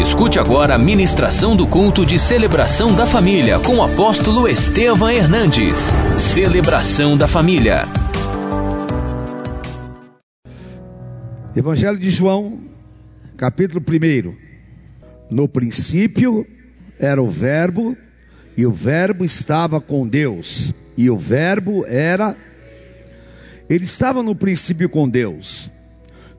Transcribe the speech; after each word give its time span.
Escute 0.00 0.38
agora 0.38 0.76
a 0.76 0.78
ministração 0.78 1.54
do 1.54 1.66
culto 1.66 2.06
de 2.06 2.18
celebração 2.18 2.94
da 2.94 3.06
família 3.06 3.58
com 3.58 3.76
o 3.76 3.82
apóstolo 3.82 4.48
Estevam 4.48 5.10
Hernandes. 5.10 5.78
Celebração 6.18 7.18
da 7.18 7.28
família. 7.28 7.84
Evangelho 11.54 11.98
de 11.98 12.10
João, 12.10 12.60
capítulo 13.36 13.84
1. 13.86 14.34
No 15.30 15.46
princípio 15.46 16.46
era 16.98 17.22
o 17.22 17.28
Verbo, 17.28 17.94
e 18.56 18.64
o 18.64 18.72
Verbo 18.72 19.22
estava 19.22 19.82
com 19.82 20.08
Deus, 20.08 20.72
e 20.96 21.10
o 21.10 21.18
Verbo 21.18 21.84
era. 21.86 22.34
Ele 23.68 23.84
estava 23.84 24.22
no 24.22 24.34
princípio 24.34 24.88
com 24.88 25.06
Deus. 25.06 25.70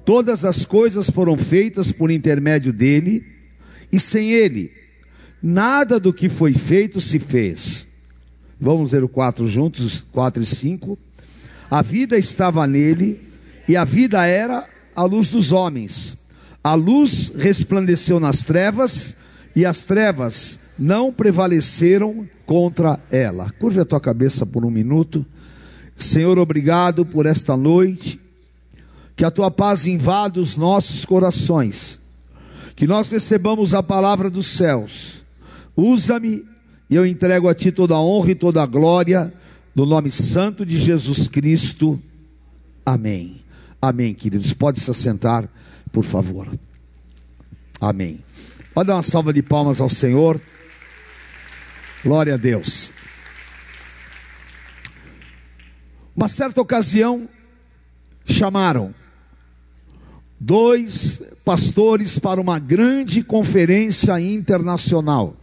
Todas 0.04 0.46
as 0.46 0.66
coisas 0.66 1.12
foram 1.12 1.38
feitas 1.38 1.92
por 1.92 2.10
intermédio 2.10 2.74
dele, 2.74 3.31
e 3.92 4.00
sem 4.00 4.32
ele, 4.32 4.72
nada 5.42 6.00
do 6.00 6.14
que 6.14 6.30
foi 6.30 6.54
feito 6.54 7.02
se 7.02 7.20
fez. 7.20 7.88
Vamos 8.60 8.92
ler 8.92 9.04
o 9.04 9.10
4 9.10 9.48
juntos, 9.48 10.06
4 10.12 10.44
e 10.44 10.46
5. 10.46 10.98
A 11.70 11.82
vida 11.82 12.18
estava 12.18 12.68
nele, 12.68 13.20
e 13.68 13.76
a 13.76 13.84
vida 13.84 14.26
era 14.26 14.68
a 14.96 15.04
luz 15.04 15.30
dos 15.30 15.52
homens. 15.52 16.18
A 16.64 16.76
luz 16.76 17.32
resplandeceu 17.36 18.20
nas 18.20 18.44
trevas, 18.44 19.16
e 19.56 19.66
as 19.66 19.86
trevas 19.86 20.60
não 20.78 21.14
prevaleceram 21.14 22.28
contra 22.46 23.00
ela. 23.12 23.52
Curve 23.60 23.80
a 23.80 23.86
tua 23.86 24.02
cabeça 24.02 24.46
por 24.46 24.66
um 24.66 24.70
minuto. 24.70 25.26
Senhor, 25.96 26.38
obrigado 26.38 27.06
por 27.06 27.26
esta 27.26 27.56
noite. 27.56 28.20
Que 29.16 29.24
a 29.24 29.32
tua 29.32 29.52
paz 29.52 29.86
invada 29.86 30.40
os 30.40 30.58
nossos 30.58 31.06
corações. 31.06 32.01
Que 32.82 32.88
nós 32.88 33.12
recebamos 33.12 33.76
a 33.76 33.84
palavra 33.84 34.28
dos 34.28 34.48
céus. 34.48 35.24
Usa-me 35.78 36.44
e 36.90 36.96
eu 36.96 37.06
entrego 37.06 37.48
a 37.48 37.54
ti 37.54 37.72
toda 37.72 37.94
a 37.94 38.02
honra 38.02 38.32
e 38.32 38.34
toda 38.34 38.64
a 38.64 38.66
glória, 38.66 39.32
no 39.76 39.86
nome 39.86 40.10
santo 40.10 40.66
de 40.66 40.80
Jesus 40.80 41.28
Cristo. 41.28 42.02
Amém. 42.84 43.46
Amém, 43.80 44.16
queridos. 44.16 44.52
Pode 44.52 44.80
se 44.80 44.90
assentar, 44.90 45.48
por 45.92 46.04
favor. 46.04 46.50
Amém. 47.80 48.24
Pode 48.74 48.88
dar 48.88 48.96
uma 48.96 49.04
salva 49.04 49.32
de 49.32 49.44
palmas 49.44 49.80
ao 49.80 49.88
Senhor. 49.88 50.42
Glória 52.04 52.34
a 52.34 52.38
Deus. 52.38 52.92
Uma 56.16 56.30
certa 56.30 56.60
ocasião, 56.60 57.30
chamaram 58.26 58.92
dois 60.44 61.22
pastores 61.46 62.18
para 62.18 62.42
uma 62.42 62.58
grande 62.58 63.24
conferência 63.24 64.20
internacional. 64.20 65.38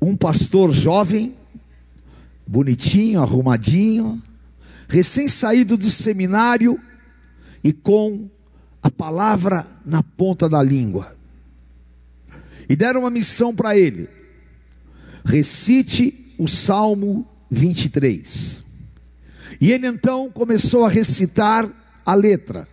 Um 0.00 0.16
pastor 0.16 0.72
jovem, 0.72 1.36
bonitinho, 2.46 3.20
arrumadinho, 3.20 4.20
recém-saído 4.88 5.76
do 5.76 5.90
seminário 5.90 6.80
e 7.62 7.70
com 7.70 8.30
a 8.82 8.90
palavra 8.90 9.66
na 9.84 10.02
ponta 10.02 10.48
da 10.48 10.62
língua. 10.62 11.14
E 12.66 12.74
deram 12.74 13.00
uma 13.00 13.10
missão 13.10 13.54
para 13.54 13.76
ele: 13.76 14.08
recite 15.22 16.34
o 16.38 16.48
Salmo 16.48 17.28
23. 17.50 18.62
E 19.60 19.70
ele 19.70 19.86
então 19.86 20.30
começou 20.30 20.86
a 20.86 20.88
recitar 20.88 21.68
a 22.06 22.14
letra: 22.14 22.71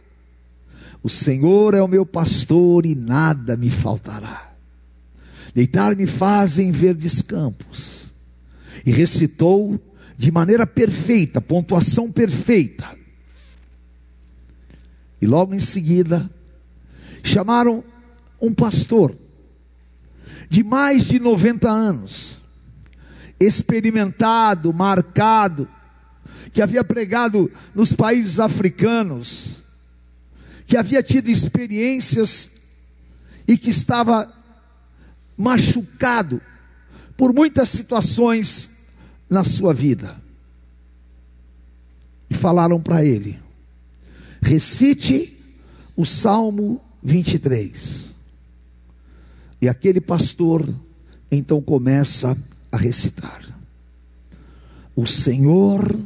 O 1.02 1.09
Senhor 1.09 1.73
é 1.73 1.81
o 1.81 1.88
meu 1.88 2.05
pastor 2.05 2.86
e 2.86 2.94
nada 2.94 3.55
me 3.55 3.69
faltará. 3.69 4.53
Deitar-me 5.53 6.06
faz 6.06 6.59
em 6.59 6.72
verdes 6.72 7.22
campos. 7.22 8.11
E 8.86 8.91
recitou 8.91 9.80
de 10.17 10.31
maneira 10.31 10.67
perfeita, 10.67 11.40
pontuação 11.40 12.12
perfeita. 12.12 12.97
E 15.22 15.25
logo 15.25 15.53
em 15.53 15.59
seguida, 15.59 16.29
chamaram 17.23 17.84
um 18.41 18.53
pastor 18.53 19.16
de 20.50 20.63
mais 20.63 21.06
de 21.06 21.19
90 21.19 21.69
anos, 21.69 22.38
experimentado, 23.40 24.73
marcado, 24.73 25.68
que 26.52 26.62
havia 26.62 26.84
pregado 26.84 27.52
nos 27.75 27.94
países 27.94 28.40
africanos, 28.40 29.59
que 30.69 30.78
havia 30.78 31.02
tido 31.02 31.31
experiências 31.31 32.52
e 33.47 33.57
que 33.57 33.72
estava 33.72 34.31
machucado 35.35 36.40
por 37.18 37.34
muitas 37.34 37.69
situações 37.69 38.69
na 39.28 39.44
sua 39.44 39.74
vida. 39.74 40.16
E 42.29 42.35
falaram 42.35 42.79
para 42.79 43.03
ele: 43.03 43.40
recite 44.40 45.35
o 45.97 46.06
Salmo 46.06 46.79
23. 47.02 48.13
E 49.59 49.68
aquele 49.68 50.00
pastor 50.00 50.72
então 51.31 51.59
começa 51.63 52.38
a 52.72 52.78
recitar: 52.78 53.41
O 54.96 55.08
Senhor 55.08 56.00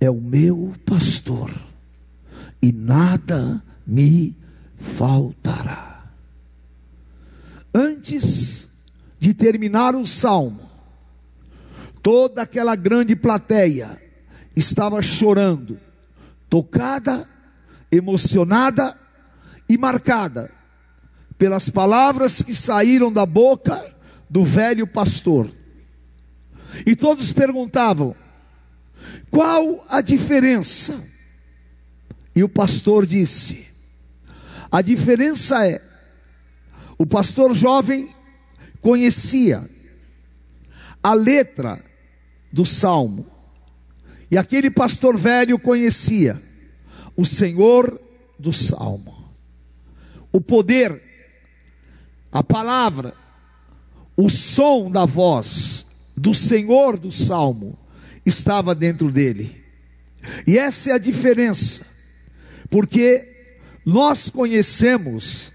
é 0.00 0.10
o 0.10 0.20
meu 0.20 0.74
pastor, 0.84 1.48
e 2.60 2.72
nada 2.72 3.62
me 3.90 4.36
faltará. 4.76 6.04
Antes 7.74 8.68
de 9.18 9.34
terminar 9.34 9.96
o 9.96 10.06
salmo, 10.06 10.70
toda 12.00 12.42
aquela 12.42 12.76
grande 12.76 13.16
plateia 13.16 14.00
estava 14.54 15.02
chorando, 15.02 15.78
tocada, 16.48 17.28
emocionada 17.90 18.96
e 19.68 19.76
marcada 19.76 20.52
pelas 21.36 21.68
palavras 21.68 22.42
que 22.42 22.54
saíram 22.54 23.12
da 23.12 23.26
boca 23.26 23.92
do 24.28 24.44
velho 24.44 24.86
pastor. 24.86 25.50
E 26.86 26.94
todos 26.94 27.32
perguntavam: 27.32 28.14
qual 29.30 29.84
a 29.88 30.00
diferença? 30.00 31.02
E 32.34 32.44
o 32.44 32.48
pastor 32.48 33.04
disse: 33.04 33.69
a 34.70 34.82
diferença 34.82 35.66
é, 35.66 35.82
o 36.96 37.06
pastor 37.06 37.54
jovem 37.54 38.14
conhecia 38.80 39.68
a 41.02 41.14
letra 41.14 41.82
do 42.52 42.64
salmo, 42.64 43.26
e 44.30 44.38
aquele 44.38 44.70
pastor 44.70 45.16
velho 45.16 45.58
conhecia 45.58 46.40
o 47.16 47.24
Senhor 47.24 48.00
do 48.38 48.52
salmo, 48.52 49.28
o 50.30 50.40
poder, 50.40 51.02
a 52.30 52.42
palavra, 52.42 53.14
o 54.16 54.28
som 54.28 54.90
da 54.90 55.04
voz 55.04 55.86
do 56.16 56.34
Senhor 56.34 56.98
do 56.98 57.10
salmo 57.10 57.78
estava 58.24 58.74
dentro 58.74 59.10
dele. 59.10 59.64
E 60.46 60.58
essa 60.58 60.90
é 60.90 60.92
a 60.92 60.98
diferença, 60.98 61.86
porque 62.68 63.29
nós 63.90 64.30
conhecemos 64.30 65.52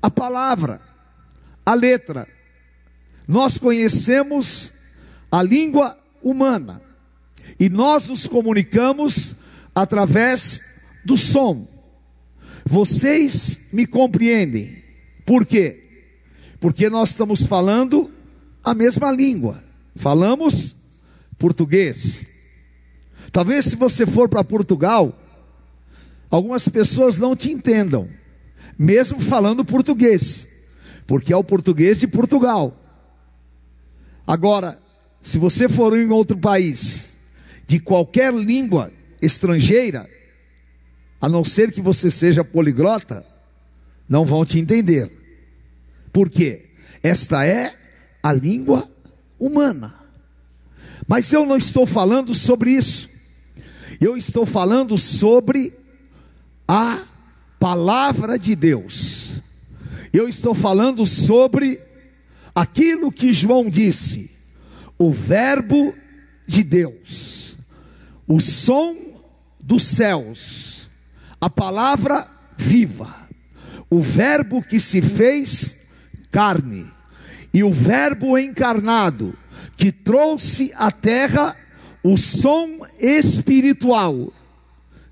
a 0.00 0.10
palavra, 0.10 0.80
a 1.64 1.74
letra, 1.74 2.26
nós 3.28 3.58
conhecemos 3.58 4.72
a 5.30 5.42
língua 5.42 5.98
humana 6.22 6.80
e 7.58 7.68
nós 7.68 8.08
nos 8.08 8.26
comunicamos 8.26 9.36
através 9.74 10.62
do 11.04 11.18
som. 11.18 11.68
Vocês 12.64 13.60
me 13.70 13.86
compreendem, 13.86 14.82
por 15.26 15.44
quê? 15.44 15.84
Porque 16.58 16.88
nós 16.88 17.10
estamos 17.10 17.44
falando 17.44 18.10
a 18.64 18.72
mesma 18.72 19.12
língua, 19.12 19.62
falamos 19.96 20.74
português. 21.38 22.24
Talvez 23.30 23.66
se 23.66 23.76
você 23.76 24.06
for 24.06 24.30
para 24.30 24.42
Portugal, 24.42 25.19
algumas 26.30 26.68
pessoas 26.68 27.18
não 27.18 27.34
te 27.34 27.50
entendam, 27.50 28.08
mesmo 28.78 29.20
falando 29.20 29.64
português, 29.64 30.46
porque 31.06 31.32
é 31.32 31.36
o 31.36 31.44
português 31.44 31.98
de 31.98 32.06
Portugal. 32.06 32.76
Agora, 34.26 34.78
se 35.20 35.38
você 35.38 35.68
for 35.68 35.98
em 35.98 36.08
outro 36.10 36.38
país, 36.38 37.16
de 37.66 37.78
qualquer 37.78 38.32
língua 38.32 38.92
estrangeira, 39.20 40.08
a 41.20 41.28
não 41.28 41.44
ser 41.44 41.70
que 41.72 41.80
você 41.80 42.10
seja 42.10 42.42
poliglota, 42.42 43.26
não 44.08 44.24
vão 44.24 44.44
te 44.44 44.58
entender. 44.58 45.10
Por 46.12 46.30
quê? 46.30 46.70
Esta 47.02 47.44
é 47.44 47.74
a 48.22 48.32
língua 48.32 48.90
humana. 49.38 49.94
Mas 51.06 51.32
eu 51.32 51.44
não 51.44 51.56
estou 51.56 51.86
falando 51.86 52.34
sobre 52.34 52.70
isso. 52.70 53.08
Eu 54.00 54.16
estou 54.16 54.46
falando 54.46 54.96
sobre 54.96 55.72
a 56.72 57.02
palavra 57.58 58.38
de 58.38 58.54
Deus. 58.54 59.32
Eu 60.12 60.28
estou 60.28 60.54
falando 60.54 61.04
sobre 61.04 61.80
aquilo 62.54 63.10
que 63.10 63.32
João 63.32 63.68
disse, 63.68 64.30
o 64.96 65.10
Verbo 65.10 65.92
de 66.46 66.62
Deus, 66.62 67.58
o 68.24 68.38
som 68.38 68.94
dos 69.58 69.82
céus, 69.82 70.88
a 71.40 71.50
palavra 71.50 72.28
viva, 72.56 73.28
o 73.90 74.00
Verbo 74.00 74.62
que 74.62 74.78
se 74.78 75.02
fez 75.02 75.76
carne, 76.30 76.86
e 77.52 77.64
o 77.64 77.72
Verbo 77.72 78.38
encarnado, 78.38 79.36
que 79.76 79.90
trouxe 79.90 80.70
à 80.76 80.92
terra 80.92 81.56
o 82.00 82.16
som 82.16 82.86
espiritual, 83.00 84.32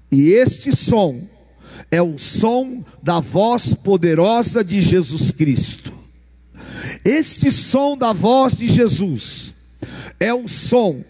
e 0.08 0.28
este 0.30 0.76
som 0.76 1.26
é 1.90 2.02
o 2.02 2.18
som 2.18 2.84
da 3.02 3.20
voz 3.20 3.74
poderosa 3.74 4.62
de 4.62 4.80
Jesus 4.80 5.30
Cristo. 5.30 5.92
Este 7.04 7.50
som 7.50 7.96
da 7.96 8.12
voz 8.12 8.56
de 8.56 8.66
Jesus 8.66 9.54
é 10.20 10.32
o 10.34 10.48
som, 10.48 11.02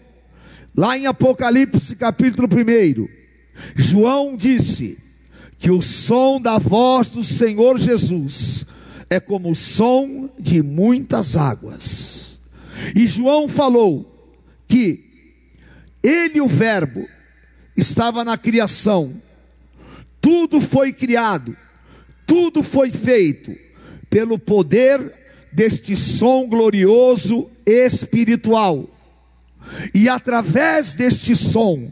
lá 0.75 0.97
em 0.97 1.05
Apocalipse 1.07 1.95
capítulo 1.95 2.47
1, 2.47 3.07
João 3.75 4.37
disse 4.37 4.97
que 5.57 5.69
o 5.69 5.81
som 5.81 6.39
da 6.39 6.57
voz 6.57 7.09
do 7.09 7.23
Senhor 7.23 7.77
Jesus 7.77 8.65
é 9.09 9.19
como 9.19 9.51
o 9.51 9.55
som 9.55 10.29
de 10.39 10.61
muitas 10.61 11.35
águas. 11.35 12.39
E 12.95 13.07
João 13.07 13.49
falou 13.49 14.05
que 14.67 15.05
ele, 16.01 16.39
o 16.39 16.47
Verbo, 16.47 17.05
estava 17.75 18.23
na 18.23 18.37
criação, 18.37 19.13
tudo 20.21 20.59
foi 20.59 20.93
criado, 20.93 21.55
tudo 22.25 22.61
foi 22.61 22.91
feito 22.91 23.55
pelo 24.09 24.37
poder 24.37 25.13
deste 25.51 25.95
som 25.95 26.47
glorioso 26.47 27.49
espiritual. 27.65 28.89
E 29.93 30.07
através 30.07 30.93
deste 30.93 31.35
som, 31.35 31.91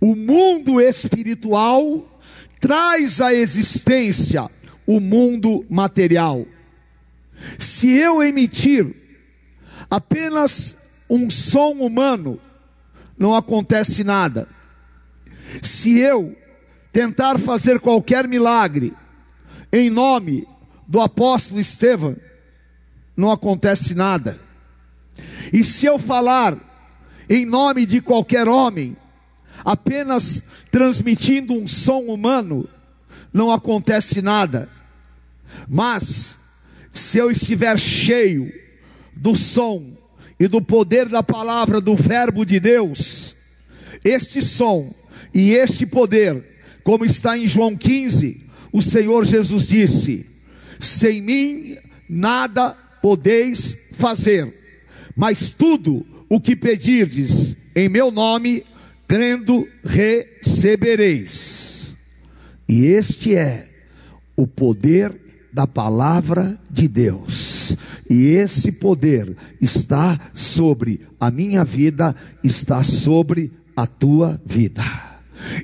o 0.00 0.14
mundo 0.14 0.80
espiritual 0.80 2.20
traz 2.60 3.20
à 3.20 3.32
existência 3.32 4.50
o 4.86 5.00
mundo 5.00 5.64
material. 5.68 6.46
Se 7.58 7.90
eu 7.90 8.22
emitir 8.22 8.94
apenas 9.90 10.76
um 11.08 11.28
som 11.30 11.72
humano, 11.72 12.40
não 13.18 13.34
acontece 13.34 14.02
nada. 14.02 14.48
Se 15.62 15.98
eu 15.98 16.36
tentar 16.94 17.40
fazer 17.40 17.80
qualquer 17.80 18.28
milagre 18.28 18.94
em 19.72 19.90
nome 19.90 20.46
do 20.86 21.00
apóstolo 21.00 21.58
Estevão, 21.58 22.16
não 23.16 23.32
acontece 23.32 23.96
nada. 23.96 24.38
E 25.52 25.64
se 25.64 25.86
eu 25.86 25.98
falar 25.98 26.56
em 27.28 27.44
nome 27.44 27.84
de 27.84 28.00
qualquer 28.00 28.46
homem, 28.46 28.96
apenas 29.64 30.44
transmitindo 30.70 31.52
um 31.52 31.66
som 31.66 32.02
humano, 32.02 32.68
não 33.32 33.50
acontece 33.50 34.22
nada. 34.22 34.68
Mas, 35.68 36.38
se 36.92 37.18
eu 37.18 37.28
estiver 37.28 37.76
cheio 37.76 38.52
do 39.16 39.34
som 39.34 39.96
e 40.38 40.46
do 40.46 40.62
poder 40.62 41.08
da 41.08 41.24
palavra 41.24 41.80
do 41.80 41.96
Verbo 41.96 42.46
de 42.46 42.60
Deus, 42.60 43.34
este 44.04 44.40
som 44.40 44.94
e 45.32 45.54
este 45.54 45.84
poder, 45.84 46.53
como 46.84 47.04
está 47.04 47.36
em 47.36 47.48
João 47.48 47.74
15, 47.74 48.42
o 48.70 48.82
Senhor 48.82 49.24
Jesus 49.24 49.66
disse: 49.66 50.26
Sem 50.78 51.22
mim 51.22 51.76
nada 52.08 52.76
podeis 53.02 53.76
fazer, 53.92 54.54
mas 55.16 55.50
tudo 55.50 56.06
o 56.28 56.38
que 56.38 56.54
pedirdes 56.54 57.56
em 57.74 57.88
meu 57.88 58.10
nome, 58.10 58.62
crendo, 59.08 59.66
recebereis. 59.82 61.96
E 62.68 62.84
este 62.84 63.34
é 63.34 63.68
o 64.36 64.46
poder 64.46 65.14
da 65.52 65.66
palavra 65.66 66.58
de 66.70 66.88
Deus. 66.88 67.76
E 68.08 68.34
esse 68.34 68.72
poder 68.72 69.34
está 69.60 70.18
sobre 70.34 71.00
a 71.18 71.30
minha 71.30 71.64
vida, 71.64 72.14
está 72.42 72.84
sobre 72.84 73.52
a 73.76 73.86
tua 73.86 74.40
vida. 74.44 74.84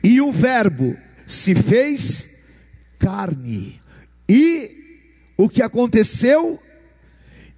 E 0.02 0.20
o 0.20 0.32
Verbo 0.32 0.96
se 1.32 1.54
fez 1.54 2.28
carne. 2.98 3.80
E 4.28 4.70
o 5.36 5.48
que 5.48 5.62
aconteceu? 5.62 6.60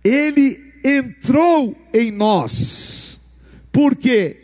Ele 0.05 0.61
entrou 0.85 1.77
em 1.93 2.11
nós. 2.11 3.21
Porque 3.71 4.41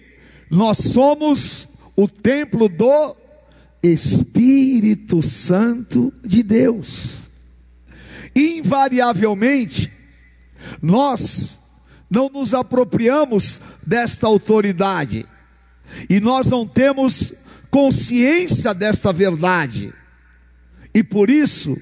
nós 0.51 0.79
somos 0.79 1.69
o 1.97 2.09
templo 2.09 2.69
do 2.69 3.17
Espírito 3.83 5.23
Santo 5.23 6.13
de 6.25 6.43
Deus 6.43 7.29
invariavelmente, 8.39 9.91
nós 10.81 11.61
não 12.11 12.29
nos 12.29 12.55
apropriamos 12.55 13.61
desta 13.87 14.27
autoridade, 14.27 15.27
e 16.09 16.21
nós 16.21 16.49
não 16.49 16.67
temos 16.67 17.35
consciência 17.71 18.73
desta 18.75 19.13
verdade, 19.13 19.93
e 20.95 21.03
por 21.03 21.31
isso, 21.31 21.77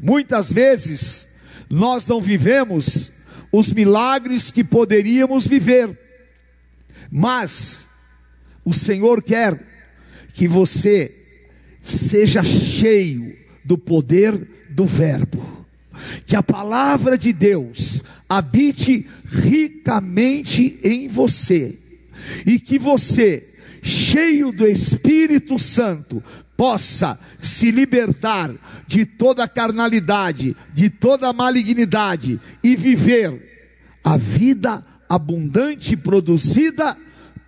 muitas 0.00 0.52
vezes, 0.52 1.28
nós 1.68 2.06
não 2.06 2.20
vivemos 2.20 3.10
os 3.52 3.72
milagres 3.72 4.50
que 4.50 4.62
poderíamos 4.64 5.46
viver, 5.46 5.98
mas 7.10 7.86
o 8.64 8.72
Senhor 8.72 9.22
quer 9.22 9.60
que 10.32 10.46
você 10.46 11.14
seja 11.80 12.42
cheio 12.42 13.36
do 13.64 13.78
poder 13.78 14.66
do 14.70 14.86
Verbo. 14.86 15.66
Que 16.26 16.36
a 16.36 16.42
palavra 16.42 17.16
de 17.16 17.32
Deus 17.32 18.04
habite 18.28 19.06
ricamente 19.24 20.78
em 20.82 21.08
você. 21.08 21.78
E 22.44 22.58
que 22.58 22.78
você, 22.78 23.46
cheio 23.86 24.50
do 24.50 24.66
Espírito 24.66 25.58
Santo, 25.58 26.22
possa 26.56 27.18
se 27.38 27.70
libertar 27.70 28.52
de 28.86 29.06
toda 29.06 29.46
carnalidade, 29.46 30.56
de 30.74 30.90
toda 30.90 31.32
malignidade 31.32 32.40
e 32.62 32.74
viver 32.74 33.70
a 34.02 34.16
vida 34.16 34.84
abundante 35.08 35.96
produzida 35.96 36.96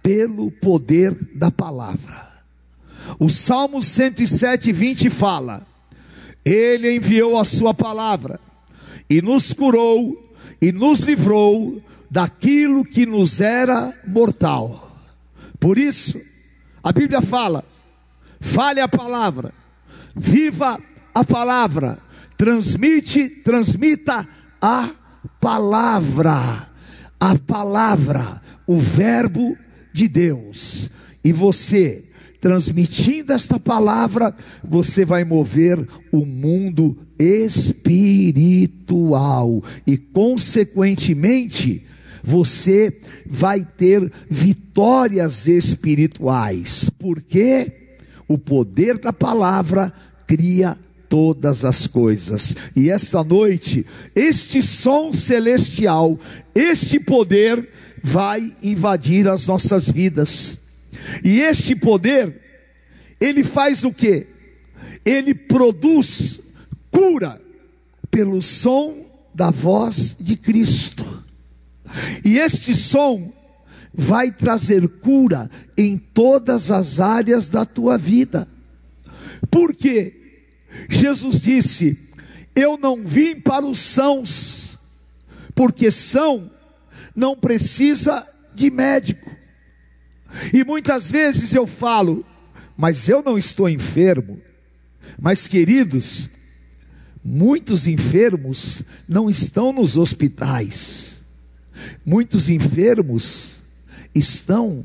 pelo 0.02 0.50
poder 0.50 1.16
da 1.34 1.50
palavra. 1.50 2.28
O 3.18 3.28
Salmo 3.28 3.82
107, 3.82 4.70
20 4.70 5.10
fala: 5.10 5.66
ele 6.44 6.96
enviou 6.96 7.36
a 7.36 7.44
sua 7.44 7.74
palavra 7.74 8.40
e 9.08 9.20
nos 9.20 9.52
curou 9.52 10.32
e 10.60 10.72
nos 10.72 11.00
livrou 11.00 11.82
daquilo 12.10 12.84
que 12.84 13.04
nos 13.04 13.40
era 13.40 13.94
mortal. 14.06 14.87
Por 15.58 15.78
isso, 15.78 16.20
a 16.82 16.92
Bíblia 16.92 17.20
fala: 17.20 17.64
fale 18.40 18.80
a 18.80 18.88
palavra, 18.88 19.52
viva 20.14 20.80
a 21.14 21.24
palavra, 21.24 21.98
transmite, 22.36 23.28
transmita 23.28 24.26
a 24.60 24.90
palavra, 25.40 26.68
a 27.18 27.38
palavra, 27.38 28.42
o 28.66 28.78
verbo 28.78 29.56
de 29.92 30.06
Deus. 30.08 30.90
E 31.24 31.32
você 31.32 32.08
transmitindo 32.40 33.32
esta 33.32 33.58
palavra, 33.58 34.32
você 34.62 35.04
vai 35.04 35.24
mover 35.24 35.84
o 36.12 36.24
mundo 36.24 36.96
espiritual 37.18 38.00
e, 39.86 39.96
consequentemente, 39.96 41.84
você 42.22 42.98
vai 43.26 43.64
ter 43.64 44.10
vitórias 44.28 45.46
espirituais, 45.46 46.90
porque 46.98 47.72
o 48.26 48.36
poder 48.36 48.98
da 48.98 49.12
palavra 49.12 49.92
cria 50.26 50.76
todas 51.08 51.64
as 51.64 51.86
coisas. 51.86 52.54
E 52.76 52.90
esta 52.90 53.24
noite, 53.24 53.86
este 54.14 54.62
som 54.62 55.12
celestial, 55.12 56.18
este 56.54 57.00
poder 57.00 57.68
vai 58.02 58.54
invadir 58.62 59.26
as 59.26 59.46
nossas 59.46 59.90
vidas. 59.90 60.58
E 61.24 61.40
este 61.40 61.74
poder, 61.74 62.40
ele 63.20 63.42
faz 63.42 63.84
o 63.84 63.92
que? 63.92 64.26
Ele 65.04 65.34
produz 65.34 66.40
cura 66.90 67.40
pelo 68.10 68.42
som 68.42 68.94
da 69.34 69.50
voz 69.50 70.16
de 70.18 70.36
Cristo. 70.36 71.07
E 72.28 72.38
este 72.38 72.74
som 72.74 73.32
vai 73.90 74.30
trazer 74.30 74.86
cura 74.86 75.50
em 75.78 75.96
todas 75.96 76.70
as 76.70 77.00
áreas 77.00 77.48
da 77.48 77.64
tua 77.64 77.96
vida. 77.96 78.46
Porque 79.50 80.42
Jesus 80.90 81.40
disse: 81.40 81.98
Eu 82.54 82.76
não 82.76 83.02
vim 83.02 83.40
para 83.40 83.64
os 83.64 83.78
sãos, 83.78 84.76
porque 85.54 85.90
são 85.90 86.50
não 87.16 87.34
precisa 87.34 88.28
de 88.54 88.70
médico. 88.70 89.34
E 90.52 90.62
muitas 90.64 91.10
vezes 91.10 91.54
eu 91.54 91.66
falo, 91.66 92.26
mas 92.76 93.08
eu 93.08 93.22
não 93.22 93.38
estou 93.38 93.70
enfermo. 93.70 94.38
Mas 95.18 95.48
queridos, 95.48 96.28
muitos 97.24 97.86
enfermos 97.86 98.82
não 99.08 99.30
estão 99.30 99.72
nos 99.72 99.96
hospitais. 99.96 101.17
Muitos 102.04 102.48
enfermos 102.48 103.60
estão 104.14 104.84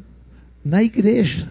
na 0.63 0.83
igreja. 0.83 1.49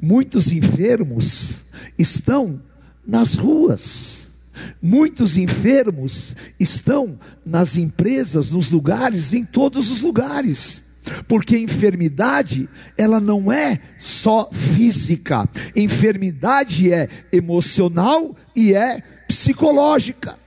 Muitos 0.00 0.52
enfermos 0.52 1.60
estão 1.98 2.60
nas 3.06 3.34
ruas. 3.34 4.28
Muitos 4.82 5.36
enfermos 5.36 6.36
estão 6.58 7.18
nas 7.44 7.76
empresas, 7.76 8.50
nos 8.50 8.70
lugares, 8.70 9.32
em 9.32 9.44
todos 9.44 9.90
os 9.90 10.00
lugares. 10.02 10.84
Porque 11.26 11.56
enfermidade, 11.58 12.68
ela 12.96 13.20
não 13.20 13.50
é 13.50 13.80
só 13.98 14.50
física, 14.52 15.48
enfermidade 15.74 16.92
é 16.92 17.08
emocional 17.32 18.36
e 18.54 18.74
é 18.74 19.02
psicológica. 19.26 20.39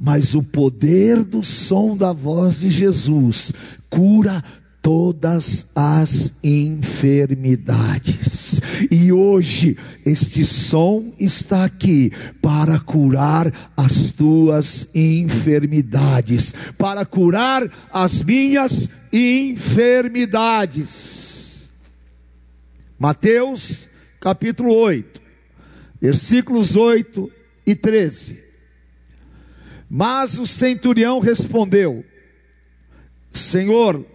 Mas 0.00 0.34
o 0.34 0.42
poder 0.42 1.22
do 1.22 1.44
som 1.44 1.94
da 1.94 2.10
voz 2.10 2.58
de 2.58 2.70
Jesus 2.70 3.52
cura 3.90 4.42
todas 4.80 5.66
as 5.74 6.32
enfermidades. 6.42 8.62
E 8.90 9.12
hoje 9.12 9.76
este 10.06 10.46
som 10.46 11.12
está 11.18 11.64
aqui 11.64 12.10
para 12.40 12.78
curar 12.78 13.52
as 13.76 14.12
tuas 14.12 14.88
enfermidades, 14.94 16.54
para 16.78 17.04
curar 17.04 17.70
as 17.92 18.22
minhas 18.22 18.88
enfermidades. 19.12 21.68
Mateus 22.98 23.86
capítulo 24.18 24.72
8, 24.72 25.20
versículos 26.00 26.74
8 26.74 27.30
e 27.66 27.74
13. 27.74 28.48
Mas 29.92 30.38
o 30.38 30.46
centurião 30.46 31.18
respondeu: 31.18 32.04
Senhor, 33.32 34.06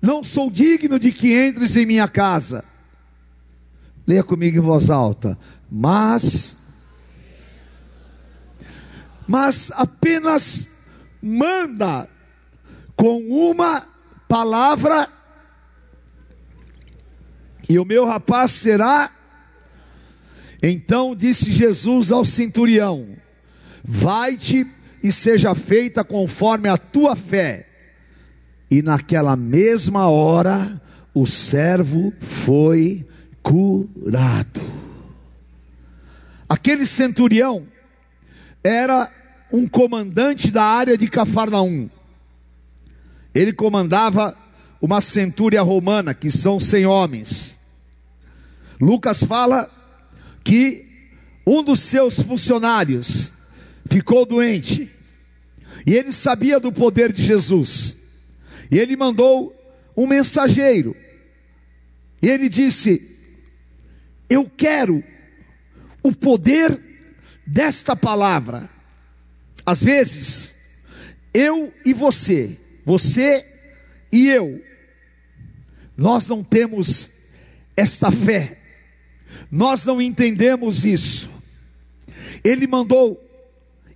não 0.00 0.24
sou 0.24 0.50
digno 0.50 0.98
de 0.98 1.12
que 1.12 1.32
entres 1.32 1.76
em 1.76 1.86
minha 1.86 2.08
casa. 2.08 2.64
Leia 4.04 4.24
comigo 4.24 4.58
em 4.58 4.60
voz 4.60 4.90
alta. 4.90 5.38
Mas, 5.70 6.56
mas 9.28 9.70
apenas 9.70 10.68
manda 11.22 12.08
com 12.96 13.20
uma 13.28 13.86
palavra, 14.28 15.08
e 17.68 17.78
o 17.78 17.84
meu 17.84 18.04
rapaz 18.04 18.50
será. 18.50 19.12
Então 20.60 21.14
disse 21.14 21.52
Jesus 21.52 22.10
ao 22.10 22.24
centurião: 22.24 23.21
Vai-te 23.84 24.66
e 25.02 25.10
seja 25.10 25.54
feita 25.54 26.04
conforme 26.04 26.68
a 26.68 26.76
tua 26.76 27.16
fé. 27.16 27.66
E 28.70 28.80
naquela 28.80 29.36
mesma 29.36 30.08
hora, 30.08 30.80
o 31.12 31.26
servo 31.26 32.12
foi 32.20 33.06
curado. 33.42 34.60
Aquele 36.48 36.86
centurião 36.86 37.66
era 38.62 39.10
um 39.52 39.66
comandante 39.66 40.50
da 40.50 40.62
área 40.62 40.96
de 40.96 41.08
Cafarnaum. 41.08 41.90
Ele 43.34 43.52
comandava 43.52 44.36
uma 44.80 45.00
centúria 45.00 45.62
romana, 45.62 46.14
que 46.14 46.30
são 46.30 46.58
cem 46.58 46.86
homens. 46.86 47.56
Lucas 48.80 49.22
fala 49.22 49.70
que 50.42 50.86
um 51.46 51.62
dos 51.62 51.80
seus 51.80 52.20
funcionários 52.20 53.32
ficou 53.90 54.24
doente, 54.24 54.90
e 55.86 55.94
ele 55.94 56.12
sabia 56.12 56.60
do 56.60 56.72
poder 56.72 57.12
de 57.12 57.22
Jesus. 57.22 57.96
E 58.70 58.78
ele 58.78 58.96
mandou 58.96 59.54
um 59.96 60.06
mensageiro. 60.06 60.96
E 62.20 62.28
ele 62.28 62.48
disse: 62.48 63.10
Eu 64.28 64.48
quero 64.48 65.02
o 66.02 66.12
poder 66.12 66.80
desta 67.46 67.94
palavra. 67.96 68.70
Às 69.64 69.82
vezes, 69.82 70.54
eu 71.34 71.72
e 71.84 71.92
você, 71.92 72.56
você 72.84 73.46
e 74.10 74.28
eu, 74.28 74.62
nós 75.96 76.26
não 76.26 76.42
temos 76.42 77.10
esta 77.76 78.10
fé, 78.10 78.58
nós 79.50 79.84
não 79.84 80.00
entendemos 80.00 80.84
isso. 80.84 81.30
Ele 82.44 82.66
mandou: 82.66 83.20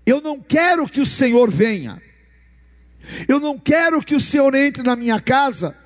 Eu 0.07 0.21
não 0.21 0.41
quero 0.41 0.89
que 0.89 1.01
o 1.01 1.07
Senhor 1.07 1.51
venha, 1.51 2.01
eu 3.29 3.39
não 3.41 3.59
quero 3.59 4.03
que 4.03 4.15
o 4.15 4.21
Senhor 4.21 4.55
entre 4.55 4.83
na 4.83 4.97
minha 4.97 5.21
casa, 5.21 5.77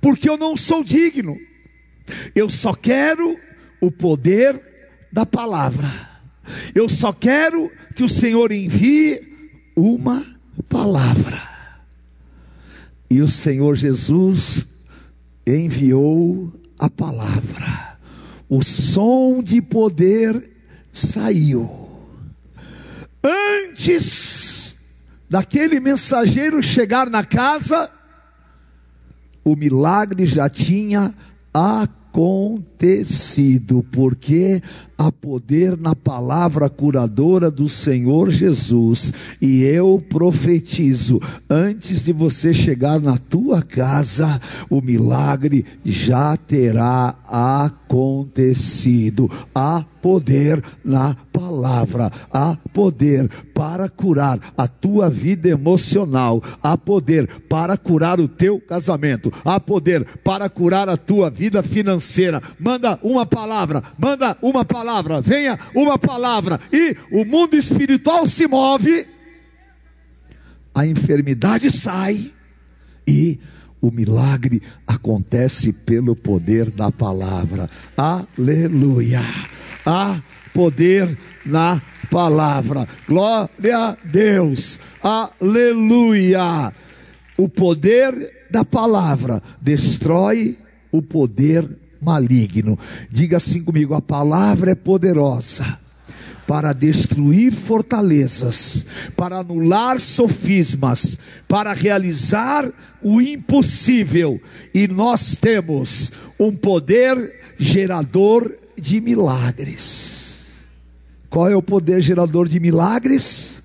porque 0.00 0.28
eu 0.28 0.36
não 0.36 0.56
sou 0.56 0.82
digno. 0.82 1.36
Eu 2.34 2.50
só 2.50 2.74
quero 2.74 3.38
o 3.80 3.90
poder 3.90 4.60
da 5.12 5.24
palavra. 5.24 5.90
Eu 6.74 6.88
só 6.88 7.12
quero 7.12 7.70
que 7.94 8.02
o 8.02 8.08
Senhor 8.08 8.52
envie 8.52 9.20
uma 9.74 10.24
palavra. 10.68 11.40
E 13.08 13.20
o 13.20 13.28
Senhor 13.28 13.76
Jesus 13.76 14.66
enviou 15.46 16.52
a 16.78 16.90
palavra. 16.90 17.98
O 18.48 18.62
som 18.62 19.42
de 19.42 19.62
poder 19.62 20.50
saiu. 20.92 21.83
Antes 23.24 24.76
daquele 25.30 25.80
mensageiro 25.80 26.62
chegar 26.62 27.08
na 27.08 27.24
casa, 27.24 27.90
o 29.42 29.56
milagre 29.56 30.26
já 30.26 30.46
tinha 30.48 31.14
acontecido, 31.52 32.62
porque 33.90 34.62
há 34.98 35.10
poder 35.10 35.76
na 35.78 35.94
palavra 35.94 36.68
curadora 36.68 37.50
do 37.50 37.66
Senhor 37.68 38.30
Jesus, 38.30 39.12
e 39.40 39.62
eu 39.62 40.04
profetizo: 40.08 41.18
antes 41.48 42.04
de 42.04 42.12
você 42.12 42.52
chegar 42.52 43.00
na 43.00 43.16
tua 43.16 43.62
casa, 43.62 44.38
o 44.68 44.82
milagre 44.82 45.64
já 45.84 46.36
terá 46.36 47.16
acontecido. 47.24 47.83
Há 49.54 49.84
poder 50.02 50.62
na 50.84 51.14
palavra, 51.32 52.10
há 52.32 52.56
poder 52.72 53.28
para 53.54 53.88
curar 53.88 54.38
a 54.56 54.66
tua 54.66 55.08
vida 55.08 55.48
emocional, 55.48 56.42
há 56.62 56.76
poder 56.76 57.26
para 57.48 57.76
curar 57.76 58.18
o 58.18 58.26
teu 58.26 58.60
casamento, 58.60 59.32
há 59.44 59.60
poder 59.60 60.04
para 60.24 60.48
curar 60.48 60.88
a 60.88 60.96
tua 60.96 61.30
vida 61.30 61.62
financeira. 61.62 62.42
Manda 62.58 62.98
uma 63.02 63.24
palavra, 63.24 63.82
manda 63.98 64.36
uma 64.42 64.64
palavra, 64.64 65.20
venha 65.20 65.58
uma 65.74 65.98
palavra, 65.98 66.60
e 66.72 66.96
o 67.12 67.24
mundo 67.24 67.56
espiritual 67.56 68.26
se 68.26 68.46
move, 68.46 69.06
a 70.74 70.84
enfermidade 70.84 71.70
sai 71.70 72.32
e 73.06 73.38
o 73.86 73.90
milagre 73.90 74.62
acontece 74.86 75.72
pelo 75.72 76.16
poder 76.16 76.70
da 76.70 76.90
palavra. 76.90 77.68
Aleluia 77.96 79.20
há 79.84 80.22
poder 80.52 81.16
na 81.44 81.82
palavra. 82.10 82.88
Glória 83.06 83.76
a 83.76 83.96
Deus. 84.04 84.78
Aleluia. 85.02 86.72
O 87.36 87.48
poder 87.48 88.46
da 88.50 88.64
palavra 88.64 89.42
destrói 89.60 90.56
o 90.90 91.02
poder 91.02 91.68
maligno. 92.00 92.78
Diga 93.10 93.36
assim 93.36 93.62
comigo: 93.62 93.94
a 93.94 94.00
palavra 94.00 94.70
é 94.70 94.74
poderosa 94.74 95.83
para 96.46 96.72
destruir 96.72 97.52
fortalezas, 97.52 98.86
para 99.16 99.38
anular 99.38 100.00
sofismas, 100.00 101.18
para 101.48 101.72
realizar 101.72 102.70
o 103.02 103.20
impossível. 103.20 104.40
E 104.72 104.86
nós 104.86 105.36
temos 105.36 106.12
um 106.38 106.54
poder 106.54 107.40
gerador 107.58 108.54
de 108.76 109.00
milagres. 109.00 110.62
Qual 111.30 111.48
é 111.48 111.56
o 111.56 111.62
poder 111.62 112.00
gerador 112.00 112.48
de 112.48 112.60
milagres? 112.60 113.62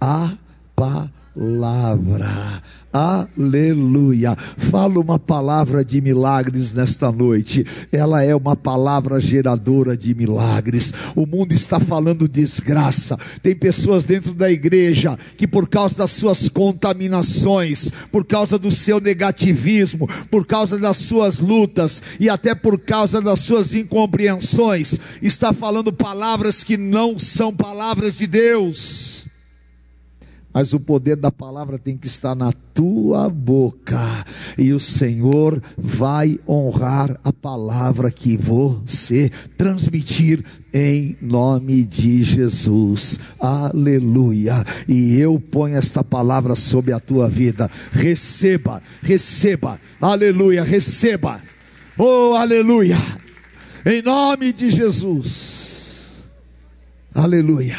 A 0.00 0.36
palavra. 0.76 2.62
Aleluia. 2.92 4.36
Fala 4.58 5.00
uma 5.00 5.18
palavra 5.18 5.82
de 5.82 5.98
milagres 5.98 6.74
nesta 6.74 7.10
noite. 7.10 7.66
Ela 7.90 8.22
é 8.22 8.36
uma 8.36 8.54
palavra 8.54 9.18
geradora 9.18 9.96
de 9.96 10.14
milagres. 10.14 10.92
O 11.16 11.24
mundo 11.24 11.52
está 11.52 11.80
falando 11.80 12.28
desgraça. 12.28 13.18
Tem 13.42 13.54
pessoas 13.56 14.04
dentro 14.04 14.34
da 14.34 14.50
igreja 14.50 15.18
que, 15.38 15.46
por 15.46 15.66
causa 15.70 15.96
das 15.98 16.10
suas 16.10 16.50
contaminações, 16.50 17.90
por 18.10 18.26
causa 18.26 18.58
do 18.58 18.70
seu 18.70 19.00
negativismo, 19.00 20.06
por 20.30 20.46
causa 20.46 20.76
das 20.76 20.98
suas 20.98 21.40
lutas 21.40 22.02
e 22.20 22.28
até 22.28 22.54
por 22.54 22.78
causa 22.78 23.22
das 23.22 23.40
suas 23.40 23.72
incompreensões, 23.72 24.98
está 25.22 25.54
falando 25.54 25.90
palavras 25.94 26.62
que 26.62 26.76
não 26.76 27.18
são 27.18 27.54
palavras 27.54 28.18
de 28.18 28.26
Deus 28.26 29.31
mas 30.52 30.72
o 30.72 30.80
poder 30.80 31.16
da 31.16 31.30
palavra 31.30 31.78
tem 31.78 31.96
que 31.96 32.06
estar 32.06 32.34
na 32.34 32.52
tua 32.74 33.28
boca, 33.28 34.24
e 34.58 34.72
o 34.72 34.80
Senhor 34.80 35.62
vai 35.76 36.38
honrar 36.46 37.18
a 37.24 37.32
palavra 37.32 38.10
que 38.10 38.36
você 38.36 39.30
transmitir 39.56 40.44
em 40.72 41.16
nome 41.20 41.84
de 41.84 42.22
Jesus, 42.22 43.18
aleluia. 43.38 44.64
E 44.88 45.18
eu 45.18 45.38
ponho 45.38 45.76
esta 45.76 46.02
palavra 46.02 46.56
sobre 46.56 46.92
a 46.92 47.00
tua 47.00 47.28
vida, 47.28 47.70
receba, 47.90 48.82
receba, 49.02 49.80
aleluia, 50.00 50.62
receba, 50.62 51.40
oh, 51.98 52.34
aleluia, 52.34 52.98
em 53.84 54.02
nome 54.02 54.52
de 54.52 54.70
Jesus, 54.70 56.22
aleluia. 57.14 57.76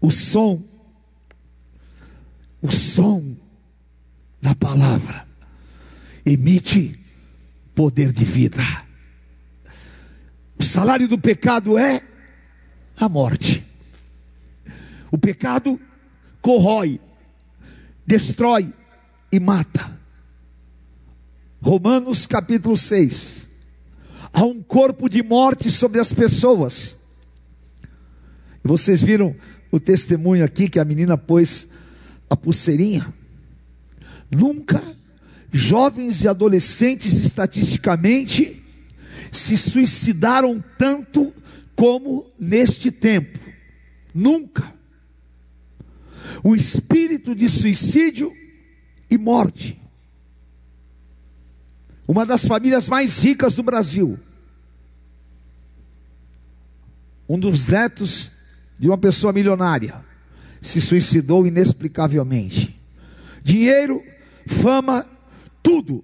O 0.00 0.10
som 0.10 0.62
o 2.64 2.72
som 2.72 3.36
da 4.40 4.54
palavra 4.54 5.26
emite 6.24 6.98
poder 7.74 8.10
de 8.10 8.24
vida. 8.24 8.62
O 10.58 10.62
salário 10.62 11.06
do 11.06 11.18
pecado 11.18 11.76
é 11.76 12.02
a 12.96 13.06
morte. 13.06 13.62
O 15.10 15.18
pecado 15.18 15.78
corrói, 16.40 16.98
destrói 18.06 18.72
e 19.30 19.38
mata. 19.38 20.00
Romanos 21.60 22.24
capítulo 22.24 22.78
6. 22.78 23.46
Há 24.32 24.42
um 24.42 24.62
corpo 24.62 25.10
de 25.10 25.22
morte 25.22 25.70
sobre 25.70 26.00
as 26.00 26.14
pessoas. 26.14 26.96
Vocês 28.62 29.02
viram 29.02 29.36
o 29.70 29.78
testemunho 29.78 30.42
aqui 30.42 30.66
que 30.66 30.78
a 30.78 30.84
menina 30.84 31.18
pôs 31.18 31.73
a 32.28 32.36
pulseirinha. 32.36 33.12
Nunca 34.30 34.82
jovens 35.54 36.24
e 36.24 36.28
adolescentes 36.28 37.14
estatisticamente 37.20 38.60
se 39.30 39.56
suicidaram 39.56 40.62
tanto 40.76 41.32
como 41.76 42.26
neste 42.38 42.90
tempo. 42.90 43.38
Nunca. 44.12 44.74
O 46.42 46.56
espírito 46.56 47.34
de 47.36 47.48
suicídio 47.48 48.32
e 49.08 49.16
morte. 49.16 49.80
Uma 52.06 52.26
das 52.26 52.44
famílias 52.44 52.88
mais 52.88 53.18
ricas 53.18 53.54
do 53.54 53.62
Brasil. 53.62 54.18
Um 57.28 57.38
dos 57.38 57.68
netos 57.68 58.32
de 58.78 58.88
uma 58.88 58.98
pessoa 58.98 59.32
milionária 59.32 60.04
se 60.64 60.80
suicidou 60.80 61.46
inexplicavelmente. 61.46 62.74
Dinheiro, 63.42 64.02
fama, 64.46 65.06
tudo. 65.62 66.02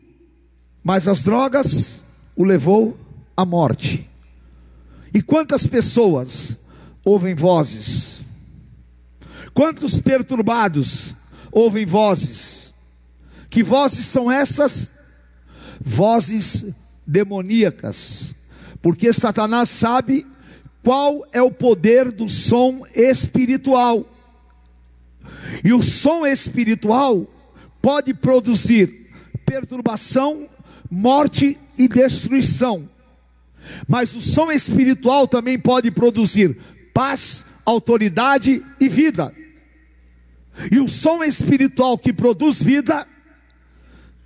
Mas 0.84 1.08
as 1.08 1.24
drogas 1.24 2.02
o 2.36 2.44
levou 2.44 2.94
à 3.34 3.42
morte. 3.46 4.08
E 5.14 5.22
quantas 5.22 5.66
pessoas 5.66 6.58
ouvem 7.02 7.34
vozes? 7.34 8.20
Quantos 9.54 9.98
perturbados 9.98 11.14
ouvem 11.50 11.86
vozes? 11.86 12.74
Que 13.48 13.62
vozes 13.62 14.04
são 14.04 14.30
essas? 14.30 14.90
Vozes 15.80 16.66
demoníacas. 17.06 18.34
Porque 18.82 19.10
Satanás 19.10 19.70
sabe 19.70 20.26
qual 20.84 21.26
é 21.32 21.40
o 21.40 21.50
poder 21.50 22.12
do 22.12 22.28
som 22.28 22.82
espiritual. 22.94 24.06
E 25.64 25.72
o 25.72 25.82
som 25.82 26.26
espiritual 26.26 27.26
pode 27.80 28.14
produzir 28.14 29.08
perturbação, 29.44 30.48
morte 30.90 31.58
e 31.76 31.88
destruição. 31.88 32.88
Mas 33.86 34.14
o 34.14 34.20
som 34.20 34.50
espiritual 34.50 35.26
também 35.28 35.58
pode 35.58 35.90
produzir 35.90 36.56
paz, 36.94 37.44
autoridade 37.64 38.64
e 38.80 38.88
vida. 38.88 39.32
E 40.70 40.78
o 40.78 40.88
som 40.88 41.22
espiritual 41.22 41.96
que 41.96 42.12
produz 42.12 42.62
vida 42.62 43.06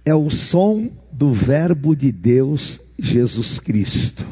é 0.04 0.14
o 0.14 0.30
som 0.30 0.90
do 1.11 1.33
Verbo 1.33 1.94
de 1.94 2.11
Deus, 2.11 2.80
Jesus 2.98 3.59
Cristo. 3.59 4.26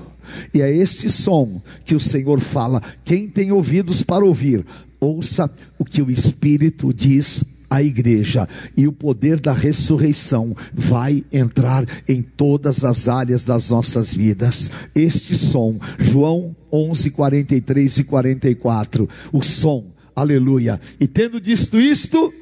E 0.52 0.60
é 0.60 0.74
este 0.74 1.10
som 1.10 1.60
que 1.84 1.94
o 1.94 2.00
Senhor 2.00 2.40
fala: 2.40 2.82
quem 3.04 3.28
tem 3.28 3.52
ouvidos 3.52 4.02
para 4.02 4.24
ouvir, 4.24 4.64
ouça 5.02 5.50
o 5.78 5.84
que 5.84 6.00
o 6.00 6.10
Espírito 6.10 6.94
diz 6.94 7.44
à 7.68 7.82
igreja, 7.82 8.46
e 8.76 8.86
o 8.86 8.92
poder 8.92 9.40
da 9.40 9.52
ressurreição 9.52 10.54
vai 10.74 11.24
entrar 11.32 11.86
em 12.06 12.22
todas 12.22 12.84
as 12.84 13.08
áreas 13.08 13.44
das 13.44 13.70
nossas 13.70 14.12
vidas. 14.12 14.70
Este 14.94 15.34
som, 15.34 15.80
João 15.98 16.54
11, 16.70 17.10
43 17.10 17.98
e 17.98 18.04
44, 18.04 19.08
o 19.32 19.42
som, 19.42 19.86
aleluia. 20.14 20.78
E 21.00 21.08
tendo 21.08 21.40
dito 21.40 21.80
isto, 21.80 22.32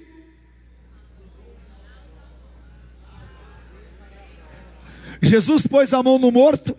Jesus 5.22 5.64
pôs 5.64 5.92
a 5.92 6.02
mão 6.02 6.18
no 6.18 6.32
morto, 6.32 6.76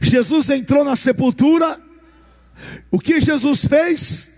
Jesus 0.00 0.50
entrou 0.50 0.84
na 0.84 0.94
sepultura, 0.94 1.80
o 2.92 3.00
que 3.00 3.20
Jesus 3.20 3.64
fez? 3.64 4.33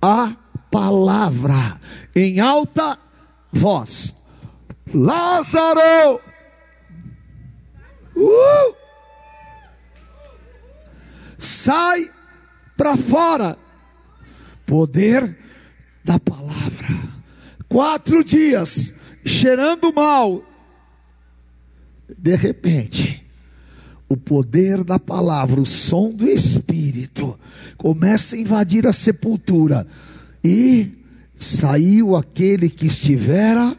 A 0.00 0.36
palavra 0.70 1.80
em 2.14 2.40
alta 2.40 2.98
voz. 3.52 4.14
Lázaro! 4.92 6.20
Uh! 8.16 8.74
Sai 11.38 12.10
para 12.76 12.96
fora. 12.96 13.56
Poder 14.66 15.38
da 16.04 16.18
palavra. 16.18 16.88
Quatro 17.68 18.24
dias 18.24 18.94
cheirando 19.24 19.92
mal. 19.92 20.42
De 22.18 22.34
repente, 22.34 23.27
o 24.08 24.16
poder 24.16 24.82
da 24.82 24.98
palavra, 24.98 25.60
o 25.60 25.66
som 25.66 26.10
do 26.10 26.28
Espírito, 26.28 27.38
começa 27.76 28.36
a 28.36 28.38
invadir 28.38 28.86
a 28.86 28.92
sepultura, 28.92 29.86
e 30.42 30.90
saiu 31.38 32.16
aquele 32.16 32.68
que 32.70 32.86
estivera 32.86 33.76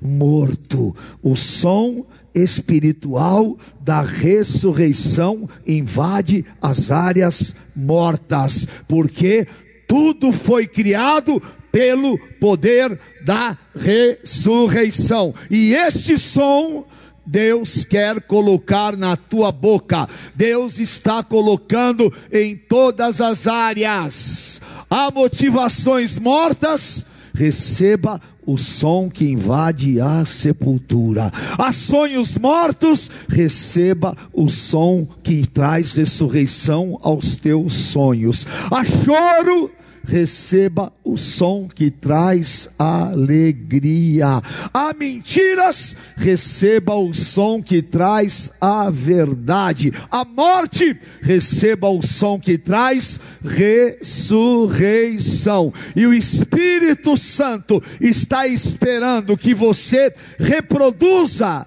morto. 0.00 0.94
O 1.22 1.34
som 1.34 2.06
espiritual 2.34 3.56
da 3.80 4.00
ressurreição 4.00 5.48
invade 5.66 6.44
as 6.60 6.90
áreas 6.90 7.54
mortas, 7.74 8.68
porque 8.88 9.46
tudo 9.86 10.32
foi 10.32 10.66
criado 10.66 11.42
pelo 11.70 12.18
poder 12.40 12.98
da 13.24 13.56
ressurreição. 13.74 15.34
E 15.50 15.74
este 15.74 16.18
som 16.18 16.86
Deus 17.26 17.84
quer 17.84 18.20
colocar 18.22 18.96
na 18.96 19.16
tua 19.16 19.50
boca, 19.50 20.08
Deus 20.34 20.78
está 20.78 21.22
colocando 21.22 22.12
em 22.32 22.56
todas 22.56 23.20
as 23.20 23.46
áreas. 23.46 24.60
Há 24.90 25.10
motivações 25.10 26.18
mortas, 26.18 27.04
receba 27.34 28.20
o 28.46 28.58
som 28.58 29.08
que 29.08 29.24
invade 29.24 30.00
a 30.00 30.24
sepultura. 30.24 31.32
A 31.58 31.72
sonhos 31.72 32.36
mortos, 32.36 33.10
receba 33.28 34.16
o 34.32 34.48
som 34.48 35.06
que 35.22 35.46
traz 35.46 35.92
ressurreição 35.92 36.98
aos 37.02 37.36
teus 37.36 37.72
sonhos. 37.72 38.46
A 38.70 38.84
choro, 38.84 39.70
receba 40.06 40.92
o 41.02 41.16
som 41.16 41.66
que 41.68 41.90
traz 41.90 42.68
alegria. 42.78 44.40
Há 44.72 44.94
mentiras, 44.94 45.96
receba 46.16 46.94
o 46.94 47.12
som 47.14 47.60
que 47.62 47.82
traz 47.82 48.52
a 48.60 48.90
verdade. 48.90 49.92
A 50.10 50.24
morte, 50.24 50.96
receba 51.20 51.88
o 51.88 52.00
som 52.02 52.38
que 52.38 52.58
traz 52.58 53.18
ressurreição. 53.42 55.72
E 55.96 56.06
o 56.06 56.12
Espírito 56.12 57.16
Santo 57.16 57.82
está 58.00 58.46
esperando 58.46 59.36
que 59.36 59.52
você 59.54 60.14
reproduza 60.38 61.66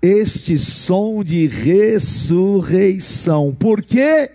este 0.00 0.58
som 0.58 1.22
de 1.24 1.46
ressurreição. 1.46 3.54
Por 3.58 3.82
quê? 3.82 4.30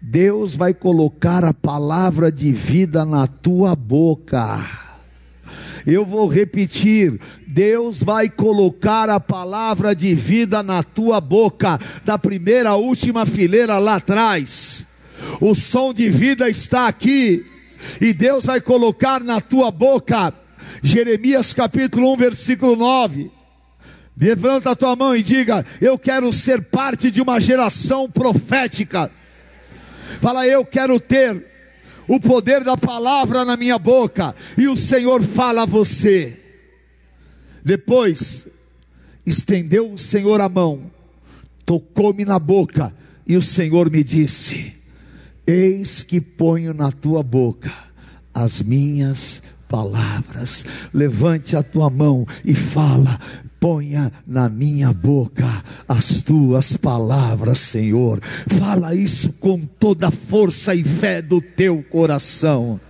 Deus 0.00 0.54
vai 0.54 0.72
colocar 0.72 1.44
a 1.44 1.52
palavra 1.52 2.30
de 2.30 2.52
vida 2.52 3.04
na 3.04 3.26
tua 3.26 3.74
boca. 3.74 4.58
Eu 5.84 6.04
vou 6.06 6.28
repetir: 6.28 7.20
Deus 7.46 8.02
vai 8.02 8.28
colocar 8.28 9.10
a 9.10 9.18
palavra 9.18 9.94
de 9.94 10.14
vida 10.14 10.62
na 10.62 10.82
tua 10.82 11.20
boca, 11.20 11.80
da 12.04 12.16
primeira 12.16 12.70
à 12.70 12.76
última 12.76 13.26
fileira 13.26 13.78
lá 13.78 13.96
atrás. 13.96 14.86
O 15.40 15.54
som 15.54 15.92
de 15.92 16.08
vida 16.08 16.48
está 16.48 16.86
aqui, 16.86 17.44
e 18.00 18.12
Deus 18.12 18.46
vai 18.46 18.60
colocar 18.60 19.20
na 19.20 19.40
tua 19.40 19.70
boca, 19.72 20.32
Jeremias 20.80 21.52
capítulo 21.52 22.12
1, 22.14 22.16
versículo 22.16 22.76
9. 22.76 23.32
Levanta 24.16 24.70
a 24.70 24.76
tua 24.76 24.94
mão 24.94 25.14
e 25.16 25.22
diga: 25.24 25.66
Eu 25.80 25.98
quero 25.98 26.32
ser 26.32 26.62
parte 26.62 27.10
de 27.10 27.20
uma 27.20 27.40
geração 27.40 28.08
profética 28.08 29.10
Fala, 30.20 30.46
eu 30.46 30.64
quero 30.64 30.98
ter 30.98 31.44
o 32.06 32.18
poder 32.18 32.64
da 32.64 32.76
palavra 32.76 33.44
na 33.44 33.56
minha 33.56 33.78
boca, 33.78 34.34
e 34.56 34.66
o 34.66 34.76
Senhor 34.76 35.22
fala 35.22 35.62
a 35.62 35.66
você. 35.66 36.36
Depois, 37.62 38.48
estendeu 39.26 39.92
o 39.92 39.98
Senhor 39.98 40.40
a 40.40 40.48
mão, 40.48 40.90
tocou-me 41.66 42.24
na 42.24 42.38
boca, 42.38 42.94
e 43.26 43.36
o 43.36 43.42
Senhor 43.42 43.90
me 43.90 44.02
disse: 44.02 44.74
Eis 45.46 46.02
que 46.02 46.20
ponho 46.20 46.72
na 46.72 46.90
tua 46.90 47.22
boca 47.22 47.70
as 48.32 48.62
minhas 48.62 49.42
palavras. 49.68 50.64
Levante 50.94 51.54
a 51.56 51.62
tua 51.62 51.90
mão 51.90 52.26
e 52.44 52.54
fala: 52.54 53.20
Ponha 53.60 54.12
na 54.24 54.48
minha 54.48 54.92
boca 54.92 55.64
as 55.88 56.22
tuas 56.22 56.76
palavras, 56.76 57.58
Senhor. 57.58 58.20
Fala 58.58 58.94
isso 58.94 59.32
com 59.34 59.60
toda 59.60 60.08
a 60.08 60.12
força 60.12 60.74
e 60.74 60.84
fé 60.84 61.20
do 61.20 61.40
teu 61.40 61.82
coração. 61.82 62.80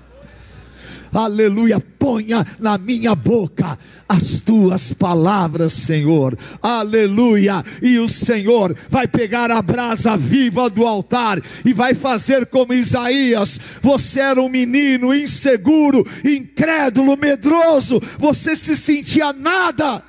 Aleluia, 1.13 1.81
ponha 1.81 2.47
na 2.59 2.77
minha 2.77 3.15
boca 3.15 3.79
as 4.07 4.41
tuas 4.41 4.93
palavras, 4.93 5.73
Senhor. 5.73 6.37
Aleluia. 6.63 7.65
E 7.81 7.99
o 7.99 8.09
Senhor 8.09 8.77
vai 8.91 9.09
pegar 9.09 9.51
a 9.51 9.63
brasa 9.63 10.17
viva 10.17 10.69
do 10.69 10.87
altar 10.87 11.41
e 11.65 11.73
vai 11.73 11.95
fazer 11.95 12.47
como 12.47 12.75
Isaías. 12.75 13.59
Você 13.81 14.21
era 14.21 14.41
um 14.41 14.49
menino 14.51 15.15
inseguro, 15.15 16.07
incrédulo, 16.23 17.17
medroso, 17.17 18.03
você 18.19 18.55
se 18.55 18.77
sentia 18.77 19.33
nada 19.33 20.03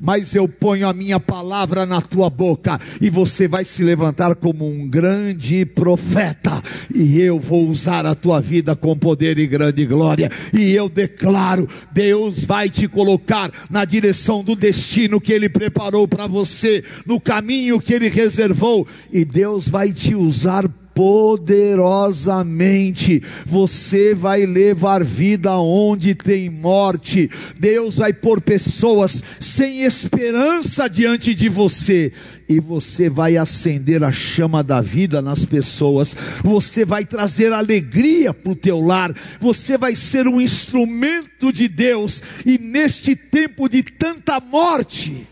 mas 0.00 0.34
eu 0.34 0.48
ponho 0.48 0.88
a 0.88 0.92
minha 0.92 1.20
palavra 1.20 1.84
na 1.84 2.00
tua 2.00 2.30
boca 2.30 2.80
e 3.00 3.10
você 3.10 3.46
vai 3.46 3.64
se 3.64 3.84
levantar 3.84 4.34
como 4.34 4.66
um 4.66 4.88
grande 4.88 5.66
profeta. 5.66 6.62
E 6.94 7.20
eu 7.20 7.38
vou 7.38 7.68
usar 7.68 8.06
a 8.06 8.14
tua 8.14 8.40
vida 8.40 8.74
com 8.74 8.96
poder 8.96 9.38
e 9.38 9.46
grande 9.46 9.84
glória. 9.84 10.30
E 10.52 10.72
eu 10.72 10.88
declaro, 10.88 11.68
Deus 11.92 12.44
vai 12.44 12.70
te 12.70 12.88
colocar 12.88 13.52
na 13.68 13.84
direção 13.84 14.42
do 14.42 14.56
destino 14.56 15.20
que 15.20 15.32
ele 15.32 15.48
preparou 15.48 16.08
para 16.08 16.26
você, 16.26 16.82
no 17.04 17.20
caminho 17.20 17.80
que 17.80 17.92
ele 17.92 18.08
reservou. 18.08 18.86
E 19.12 19.24
Deus 19.24 19.68
vai 19.68 19.92
te 19.92 20.14
usar 20.14 20.66
poderosamente. 20.94 23.22
Você 23.46 24.14
vai 24.14 24.46
levar 24.46 25.04
vida 25.04 25.56
onde 25.56 26.14
tem 26.14 26.50
morte. 26.50 27.30
Deus 27.58 27.96
vai 27.96 28.12
pôr 28.12 28.40
pessoas 28.40 29.24
sem 29.38 29.82
esperança 29.82 30.88
diante 30.88 31.34
de 31.34 31.48
você. 31.48 32.12
E 32.48 32.58
você 32.58 33.08
vai 33.08 33.36
acender 33.36 34.02
a 34.02 34.10
chama 34.10 34.60
da 34.62 34.80
vida 34.80 35.22
nas 35.22 35.44
pessoas. 35.44 36.16
Você 36.42 36.84
vai 36.84 37.04
trazer 37.04 37.52
alegria 37.52 38.34
para 38.34 38.52
o 38.52 38.56
teu 38.56 38.80
lar. 38.80 39.14
Você 39.40 39.78
vai 39.78 39.94
ser 39.94 40.26
um 40.26 40.40
instrumento 40.40 41.52
de 41.52 41.68
Deus. 41.68 42.22
E 42.44 42.58
neste 42.58 43.14
tempo 43.14 43.68
de 43.68 43.82
tanta 43.82 44.40
morte, 44.40 45.28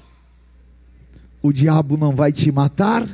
o 1.43 1.53
diabo 1.53 1.97
não 1.97 2.15
vai 2.15 2.33
te 2.33 2.53
matar 2.53 3.09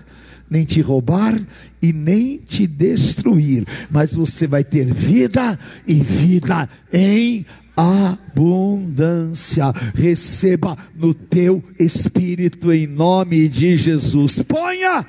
nem 0.48 0.64
te 0.64 0.80
roubar 0.80 1.38
e 1.80 1.92
nem 1.92 2.38
te 2.38 2.66
destruir, 2.66 3.66
mas 3.90 4.14
você 4.14 4.46
vai 4.46 4.62
ter 4.64 4.92
vida 4.92 5.58
e 5.86 5.94
vida 5.94 6.68
em 6.92 7.44
abundância. 7.76 9.72
Receba 9.94 10.76
no 10.94 11.12
teu 11.12 11.62
espírito 11.78 12.72
em 12.72 12.86
nome 12.86 13.48
de 13.48 13.76
Jesus. 13.76 14.40
Ponha 14.42 15.04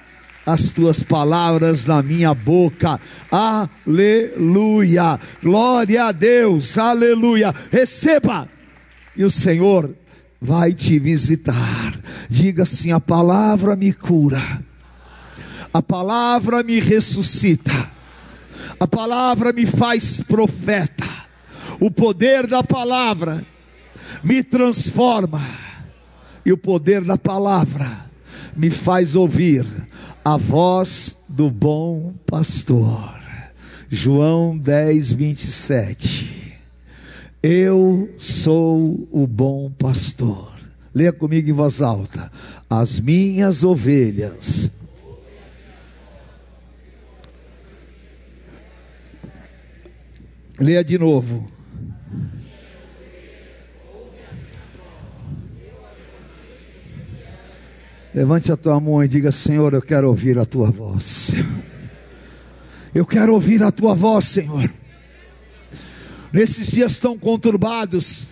as 0.46 0.72
tuas 0.72 1.02
palavras 1.02 1.86
na 1.86 2.02
minha 2.04 2.34
boca. 2.34 3.00
Aleluia. 3.32 5.20
Glória 5.42 6.06
a 6.06 6.12
Deus. 6.12 6.78
Aleluia. 6.78 7.54
Receba. 7.72 8.50
E 9.16 9.24
o 9.24 9.32
Senhor 9.32 9.96
vai 10.42 10.74
te 10.74 11.00
visitar. 11.00 11.98
Diga 12.30 12.64
assim: 12.64 12.92
a 12.92 13.00
palavra 13.00 13.76
me 13.76 13.94
cura 13.94 14.62
a 15.76 15.82
palavra 15.82 16.64
me 16.64 16.80
ressuscita. 16.80 17.92
A 18.80 18.88
palavra 18.88 19.52
me 19.52 19.66
faz 19.66 20.22
profeta. 20.22 21.06
O 21.82 21.92
poder 21.92 22.48
da 22.48 22.64
palavra 22.64 23.46
me 24.24 24.42
transforma. 24.42 25.46
E 26.46 26.54
o 26.54 26.58
poder 26.58 27.04
da 27.04 27.18
palavra 27.18 28.06
me 28.56 28.70
faz 28.70 29.18
ouvir 29.18 29.68
a 30.24 30.38
voz 30.38 31.18
do 31.28 31.52
bom 31.52 32.14
pastor. 32.26 33.20
João 33.90 34.58
10, 34.58 35.12
27. 35.12 36.58
Eu 37.44 38.16
sou 38.18 39.10
o 39.12 39.28
bom 39.28 39.70
pastor. 39.78 40.54
Leia 40.94 41.12
comigo 41.12 41.50
em 41.50 41.54
voz 41.54 41.82
alta. 41.82 42.32
As 42.70 42.98
minhas 42.98 43.66
ovelhas 43.66 44.72
Leia 50.58 50.84
de 50.86 50.98
novo. 50.98 51.52
Levante 58.14 58.50
a 58.50 58.56
tua 58.56 58.80
mão 58.80 59.04
e 59.04 59.08
diga: 59.10 59.34
Senhor, 59.34 59.74
eu 59.74 59.82
quero 59.82 60.08
ouvir 60.08 60.40
a 60.40 60.46
tua 60.46 60.72
voz. 60.72 61.32
Eu 62.94 63.06
quero 63.06 63.34
ouvir 63.34 63.62
a 63.62 63.70
tua 63.70 63.94
voz, 63.94 64.24
Senhor. 64.26 64.72
Nesses 66.32 66.68
dias 66.68 67.00
tão 67.00 67.18
conturbados, 67.18 68.28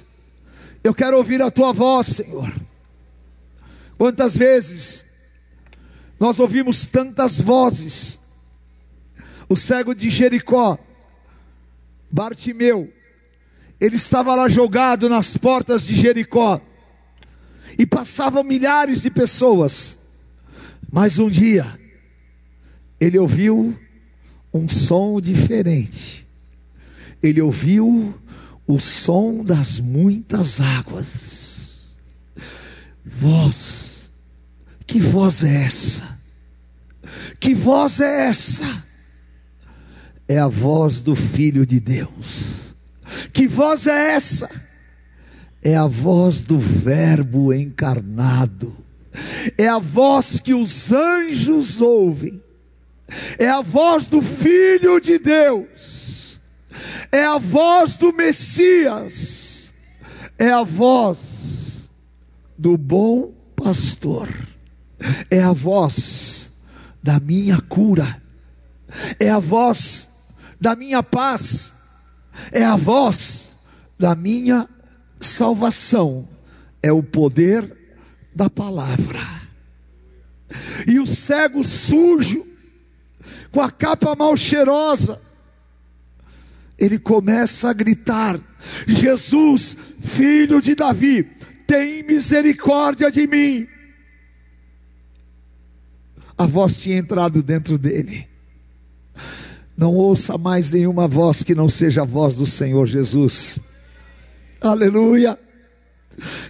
eu 0.81 0.93
quero 0.93 1.17
ouvir 1.17 1.41
a 1.41 1.51
tua 1.51 1.73
voz, 1.73 2.07
Senhor. 2.07 2.53
Quantas 3.97 4.37
vezes 4.37 5.03
nós 6.17 6.39
ouvimos 6.39 6.85
tantas 6.85 7.41
vozes? 7.41 8.17
O 9.49 9.57
cego 9.57 9.93
de 9.93 10.09
Jericó 10.09 10.79
Bartimeu, 12.13 12.93
ele 13.81 13.95
estava 13.95 14.35
lá 14.35 14.47
jogado 14.47 15.09
nas 15.09 15.35
portas 15.35 15.83
de 15.83 15.95
Jericó, 15.95 16.61
e 17.75 17.87
passavam 17.87 18.43
milhares 18.43 19.01
de 19.01 19.09
pessoas, 19.09 19.97
mas 20.91 21.17
um 21.17 21.27
dia, 21.27 21.65
ele 22.99 23.17
ouviu 23.17 23.75
um 24.53 24.69
som 24.69 25.19
diferente, 25.19 26.27
ele 27.21 27.41
ouviu 27.41 28.13
o 28.67 28.79
som 28.79 29.43
das 29.43 29.79
muitas 29.79 30.61
águas, 30.61 31.97
voz, 33.03 34.07
que 34.85 34.99
voz 34.99 35.43
é 35.43 35.63
essa? 35.63 36.19
Que 37.39 37.55
voz 37.55 37.99
é 37.99 38.27
essa? 38.27 38.92
É 40.27 40.39
a 40.39 40.47
voz 40.47 41.01
do 41.01 41.15
Filho 41.15 41.65
de 41.65 41.79
Deus. 41.79 42.75
Que 43.31 43.47
voz 43.47 43.87
é 43.87 44.15
essa? 44.15 44.49
é 45.63 45.77
a 45.77 45.87
voz 45.87 46.41
do 46.41 46.59
Verbo 46.59 47.53
encarnado, 47.53 48.75
é 49.57 49.67
a 49.67 49.79
voz 49.79 50.39
que 50.39 50.53
os 50.53 50.91
anjos 50.91 51.79
ouvem, 51.79 52.43
é 53.39 53.47
a 53.47 53.61
voz 53.61 54.07
do 54.07 54.21
Filho 54.21 54.99
de 54.99 55.17
Deus, 55.17 56.41
é 57.11 57.23
a 57.23 57.37
voz 57.37 57.97
do 57.97 58.11
Messias, 58.11 59.73
é 60.37 60.49
a 60.49 60.63
voz 60.63 61.89
do 62.57 62.77
bom 62.77 63.31
pastor, 63.55 64.29
é 65.31 65.41
a 65.41 65.53
voz 65.53 66.51
da 67.01 67.21
minha 67.21 67.61
cura, 67.61 68.21
é 69.17 69.29
a 69.29 69.39
voz 69.39 70.09
da 70.63 70.77
minha 70.77 71.03
paz, 71.03 71.73
é 72.49 72.63
a 72.63 72.77
voz 72.77 73.51
da 73.99 74.15
minha 74.15 74.65
salvação 75.19 76.25
é 76.81 76.89
o 76.89 77.03
poder 77.03 77.75
da 78.33 78.49
palavra. 78.49 79.19
E 80.87 81.01
o 81.01 81.05
cego 81.05 81.65
sujo, 81.65 82.47
com 83.51 83.59
a 83.59 83.69
capa 83.69 84.15
mal 84.15 84.37
cheirosa, 84.37 85.21
ele 86.79 86.97
começa 86.97 87.69
a 87.69 87.73
gritar: 87.73 88.39
Jesus, 88.87 89.77
filho 90.01 90.61
de 90.61 90.75
Davi, 90.75 91.23
tem 91.67 92.03
misericórdia 92.03 93.11
de 93.11 93.27
mim. 93.27 93.67
A 96.37 96.45
voz 96.45 96.77
tinha 96.77 96.97
entrado 96.97 97.43
dentro 97.43 97.77
dele. 97.77 98.32
Não 99.75 99.93
ouça 99.93 100.37
mais 100.37 100.71
nenhuma 100.71 101.07
voz 101.07 101.41
que 101.41 101.55
não 101.55 101.67
seja 101.67 102.03
a 102.03 102.05
voz 102.05 102.35
do 102.35 102.45
Senhor 102.45 102.85
Jesus. 102.85 103.59
Aleluia. 104.61 105.37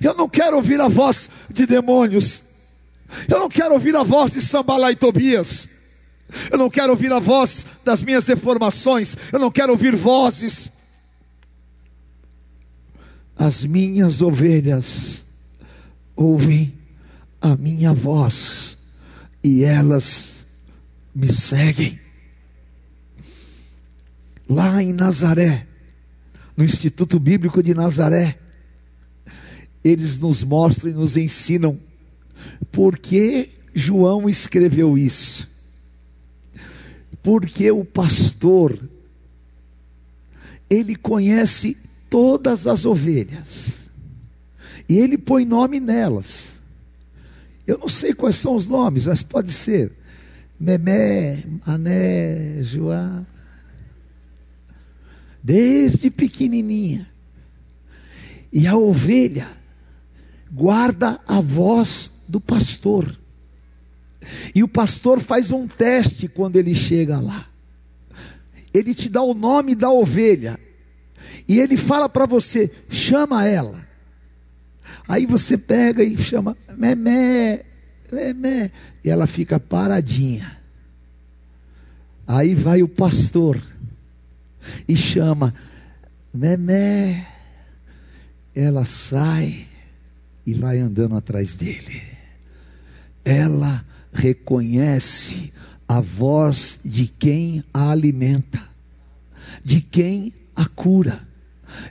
Eu 0.02 0.14
não 0.14 0.28
quero 0.28 0.58
ouvir 0.58 0.80
a 0.82 0.88
voz 0.88 1.30
de 1.50 1.66
demônios. 1.66 2.44
Eu 3.30 3.40
não 3.40 3.50
quero 3.50 3.74
ouvir 3.74 3.96
a 3.96 4.04
voz 4.04 4.34
de 4.34 4.42
Sambalá 4.42 4.92
e 4.92 4.96
Tobias. 4.96 5.70
Eu 6.52 6.58
não 6.58 6.70
quero 6.70 6.92
ouvir 6.92 7.12
a 7.12 7.20
voz 7.20 7.66
das 7.86 8.04
minhas 8.04 8.26
deformações. 8.26 9.16
Eu 9.32 9.40
não 9.40 9.52
quero 9.52 9.72
ouvir 9.72 9.96
vozes. 9.96 10.70
As 13.36 13.64
minhas 13.64 14.22
ovelhas 14.22 15.26
ouvem 16.16 16.74
a 17.42 17.56
minha 17.56 17.94
voz 17.94 18.78
e 19.44 19.64
elas 19.64 20.36
me 21.16 21.32
seguem. 21.32 22.03
Lá 24.48 24.82
em 24.84 24.92
Nazaré, 24.92 25.68
no 26.56 26.64
Instituto 26.64 27.20
Bíblico 27.20 27.64
de 27.64 27.74
Nazaré, 27.74 28.38
eles 29.84 30.20
nos 30.20 30.44
mostram 30.44 30.92
e 30.92 30.94
nos 30.94 31.18
ensinam 31.18 31.80
por 32.72 32.98
que 32.98 33.50
João 33.74 34.30
escreveu 34.30 34.98
isso. 34.98 35.48
Porque 37.22 37.72
o 37.72 37.86
pastor, 37.86 38.78
ele 40.70 40.96
conhece 40.96 41.78
todas 42.10 42.68
as 42.68 42.86
ovelhas, 42.86 43.80
e 44.88 44.98
ele 44.98 45.18
põe 45.18 45.46
nome 45.46 45.80
nelas. 45.80 46.54
Eu 47.66 47.78
não 47.78 47.88
sei 47.88 48.14
quais 48.14 48.36
são 48.36 48.56
os 48.56 48.68
nomes, 48.68 49.06
mas 49.06 49.24
pode 49.24 49.52
ser 49.52 49.92
Memé, 50.60 51.44
Mané, 51.66 52.62
João, 52.62 53.26
desde 55.44 56.10
pequenininha. 56.10 57.10
E 58.52 58.66
a 58.66 58.78
ovelha 58.78 59.48
guarda 60.50 61.20
a 61.28 61.42
voz 61.42 62.12
do 62.28 62.40
pastor. 62.40 63.20
E 64.56 64.64
o 64.64 64.68
pastor 64.68 65.20
faz 65.20 65.52
um 65.52 65.68
teste 65.68 66.30
quando 66.30 66.56
ele 66.56 66.74
chega 66.74 67.20
lá. 67.20 67.46
Ele 68.74 68.94
te 68.94 69.10
dá 69.10 69.22
o 69.22 69.34
nome 69.34 69.76
da 69.76 69.92
ovelha. 69.92 70.58
E 71.48 71.60
ele 71.60 71.76
fala 71.76 72.08
para 72.08 72.26
você: 72.26 72.72
chama 72.90 73.46
ela. 73.46 73.86
Aí 75.08 75.26
você 75.26 75.58
pega 75.58 76.02
e 76.02 76.16
chama, 76.16 76.56
memé, 76.78 77.66
memé. 78.10 78.72
E 79.04 79.10
ela 79.10 79.28
fica 79.28 79.60
paradinha. 79.60 80.58
Aí 82.26 82.56
vai 82.56 82.82
o 82.82 82.88
pastor 82.88 83.62
e 84.88 84.96
chama 84.96 85.54
Memé. 86.34 87.28
Ela 88.56 88.86
sai 88.86 89.68
e 90.46 90.54
vai 90.54 90.80
andando 90.80 91.16
atrás 91.16 91.56
dele. 91.56 92.02
Ela 93.24 93.86
reconhece 94.12 95.52
a 95.88 96.00
voz 96.02 96.80
de 96.84 97.08
quem 97.08 97.64
a 97.74 97.92
alimenta, 97.92 98.62
de 99.64 99.82
quem 99.82 100.34
a 100.56 100.66
cura, 100.66 101.28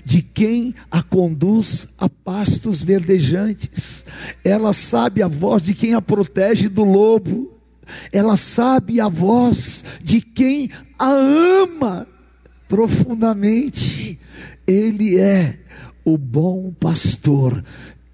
de 0.05 0.23
quem 0.23 0.75
a 0.91 1.03
conduz 1.03 1.89
a 1.99 2.09
pastos 2.09 2.83
verdejantes. 2.83 4.05
Ela 4.45 4.73
sabe 4.73 5.23
a 5.23 5.29
voz 5.29 5.63
de 5.63 5.75
quem 5.75 5.95
a 5.95 6.03
protege 6.03 6.69
do 6.69 6.85
lobo. 6.85 7.59
Ela 8.13 8.37
sabe 8.37 9.01
a 9.01 9.09
voz 9.09 9.85
de 10.03 10.21
quem 10.21 10.71
a 10.99 11.11
ama 11.11 12.07
profundamente. 12.73 14.19
Ele 14.67 15.19
é 15.21 15.59
o 16.03 16.17
bom 16.17 16.73
pastor 16.81 17.63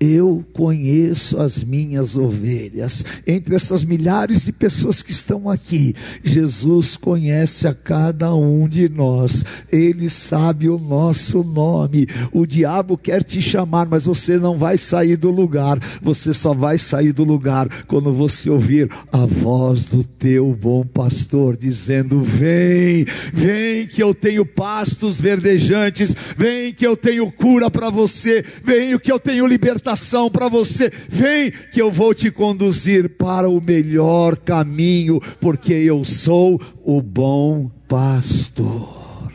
eu 0.00 0.44
conheço 0.52 1.38
as 1.40 1.62
minhas 1.62 2.16
ovelhas. 2.16 3.04
Entre 3.26 3.56
essas 3.56 3.82
milhares 3.82 4.44
de 4.44 4.52
pessoas 4.52 5.02
que 5.02 5.11
estão 5.11 5.50
aqui, 5.50 5.94
Jesus 6.22 6.96
conhece 6.96 7.66
a 7.66 7.74
cada 7.74 8.32
um 8.34 8.68
de 8.68 8.88
nós. 8.88 9.44
Ele 9.72 10.08
sabe 10.08 10.68
o 10.68 10.78
nosso 10.78 11.42
nome. 11.42 12.06
O 12.32 12.46
diabo 12.46 12.96
quer 12.96 13.24
te 13.24 13.42
chamar, 13.42 13.87
mas 13.87 14.04
você 14.04 14.38
não 14.38 14.56
vai 14.56 14.78
sair 14.78 15.16
do 15.16 15.32
lugar. 15.32 15.78
Você 16.00 16.32
só 16.32 16.54
vai 16.54 16.78
sair 16.78 17.12
do 17.12 17.24
lugar 17.24 17.68
quando 17.87 18.12
você 18.12 18.48
ouvir 18.48 18.88
a 19.12 19.26
voz 19.26 19.87
do 19.87 20.04
teu 20.04 20.54
bom 20.54 20.84
pastor 20.84 21.56
dizendo: 21.56 22.22
Vem, 22.22 23.04
vem 23.32 23.87
que 23.87 24.02
eu 24.02 24.14
tenho 24.14 24.46
pastos 24.46 25.20
verdejantes. 25.20 26.14
Vem 26.37 26.72
que 26.72 26.87
eu 26.87 26.96
tenho 26.96 27.32
cura 27.32 27.68
para 27.68 27.90
você. 27.90 28.44
Vem 28.62 28.96
que 28.98 29.11
eu 29.11 29.18
tenho 29.18 29.46
libertação 29.46 29.88
orientação 29.88 30.31
para 30.31 30.48
você. 30.48 30.90
Vem 31.09 31.51
que 31.51 31.81
eu 31.81 31.90
vou 31.90 32.12
te 32.14 32.31
conduzir 32.31 33.09
para 33.11 33.48
o 33.48 33.61
melhor 33.61 34.37
caminho, 34.37 35.20
porque 35.40 35.72
eu 35.72 36.05
sou 36.05 36.61
o 36.85 37.01
bom 37.01 37.70
pastor. 37.88 39.33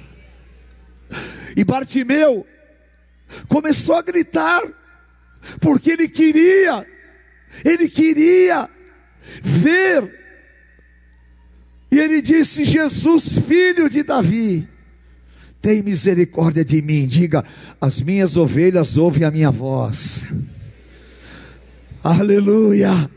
E 1.56 1.63
Bartimeu 1.63 2.46
começou 3.48 3.96
a 3.96 4.02
gritar, 4.02 4.62
porque 5.60 5.92
ele 5.92 6.08
queria, 6.08 6.86
ele 7.63 7.89
queria 7.89 8.70
ver. 9.42 10.22
E 11.92 12.00
ele 12.00 12.22
disse: 12.22 12.63
Jesus, 12.63 13.39
filho 13.39 13.89
de 13.89 14.04
Davi, 14.04 14.68
tem 15.63 15.82
misericórdia 15.82 16.63
de 16.63 16.82
mim. 16.82 17.08
Diga: 17.08 17.43
as 17.80 18.02
minhas 18.02 18.36
ovelhas 18.36 18.97
ouvem 18.97 19.23
a 19.23 19.32
minha 19.32 19.49
voz. 19.49 20.26
Aleluia. 22.04 23.10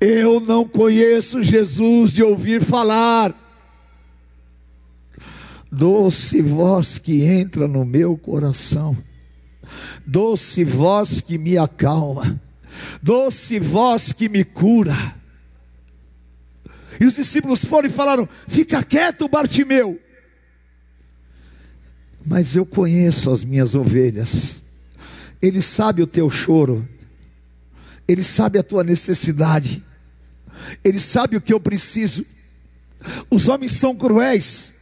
Eu 0.00 0.40
não 0.40 0.66
conheço 0.66 1.40
Jesus 1.44 2.12
de 2.12 2.22
ouvir 2.24 2.62
falar. 2.62 3.32
Doce 5.70 6.42
voz 6.42 6.98
que 6.98 7.22
entra 7.22 7.68
no 7.68 7.84
meu 7.84 8.18
coração, 8.18 8.98
doce 10.04 10.64
voz 10.64 11.20
que 11.20 11.38
me 11.38 11.56
acalma, 11.56 12.42
doce 13.00 13.60
voz 13.60 14.12
que 14.12 14.28
me 14.28 14.42
cura. 14.42 15.14
E 17.00 17.06
os 17.06 17.14
discípulos 17.14 17.64
foram 17.64 17.88
e 17.88 17.92
falaram: 17.92 18.28
Fica 18.48 18.82
quieto, 18.82 19.28
Bartimeu 19.28 19.96
mas 22.24 22.54
eu 22.54 22.66
conheço 22.66 23.30
as 23.30 23.44
minhas 23.44 23.74
ovelhas. 23.74 24.62
Ele 25.40 25.62
sabe 25.62 26.02
o 26.02 26.06
teu 26.06 26.30
choro, 26.30 26.86
ele 28.06 28.22
sabe 28.22 28.58
a 28.58 28.62
tua 28.62 28.84
necessidade, 28.84 29.82
ele 30.84 31.00
sabe 31.00 31.36
o 31.36 31.40
que 31.40 31.52
eu 31.52 31.60
preciso. 31.60 32.24
Os 33.30 33.48
homens 33.48 33.72
são 33.72 33.94
cruéis, 33.94 34.72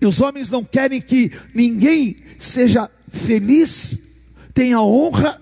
e 0.00 0.06
os 0.06 0.20
homens 0.20 0.50
não 0.50 0.64
querem 0.64 1.00
que 1.00 1.30
ninguém 1.54 2.16
seja 2.38 2.90
feliz, 3.08 3.98
tenha 4.52 4.80
honra, 4.80 5.40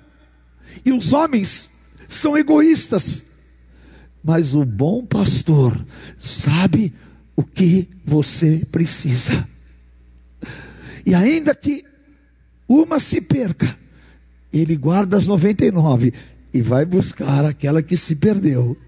e 0.85 0.93
os 0.93 1.13
homens 1.13 1.71
são 2.09 2.37
egoístas. 2.37 3.25
Mas 4.23 4.55
o 4.55 4.65
bom 4.65 5.05
pastor 5.07 5.83
sabe 6.19 6.93
o 7.35 7.43
que 7.43 7.89
você 8.05 8.67
precisa. 8.71 9.49
E 11.11 11.15
ainda 11.15 11.53
que 11.57 11.85
uma 12.69 13.01
se 13.01 13.21
perca, 13.21 13.77
ele 14.53 14.77
guarda 14.77 15.17
as 15.17 15.27
99 15.27 16.15
e 16.55 16.63
vai 16.63 16.87
buscar 16.87 17.45
aquela 17.45 17.83
que 17.83 17.97
se 17.97 18.15
perdeu. 18.15 18.79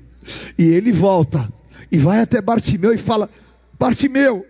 E 0.56 0.62
ele 0.62 0.92
volta 0.92 1.52
e 1.90 1.98
vai 1.98 2.20
até 2.20 2.40
Bartimeu 2.40 2.94
e 2.94 2.96
fala: 2.98 3.28
Bartimeu, 3.76 4.46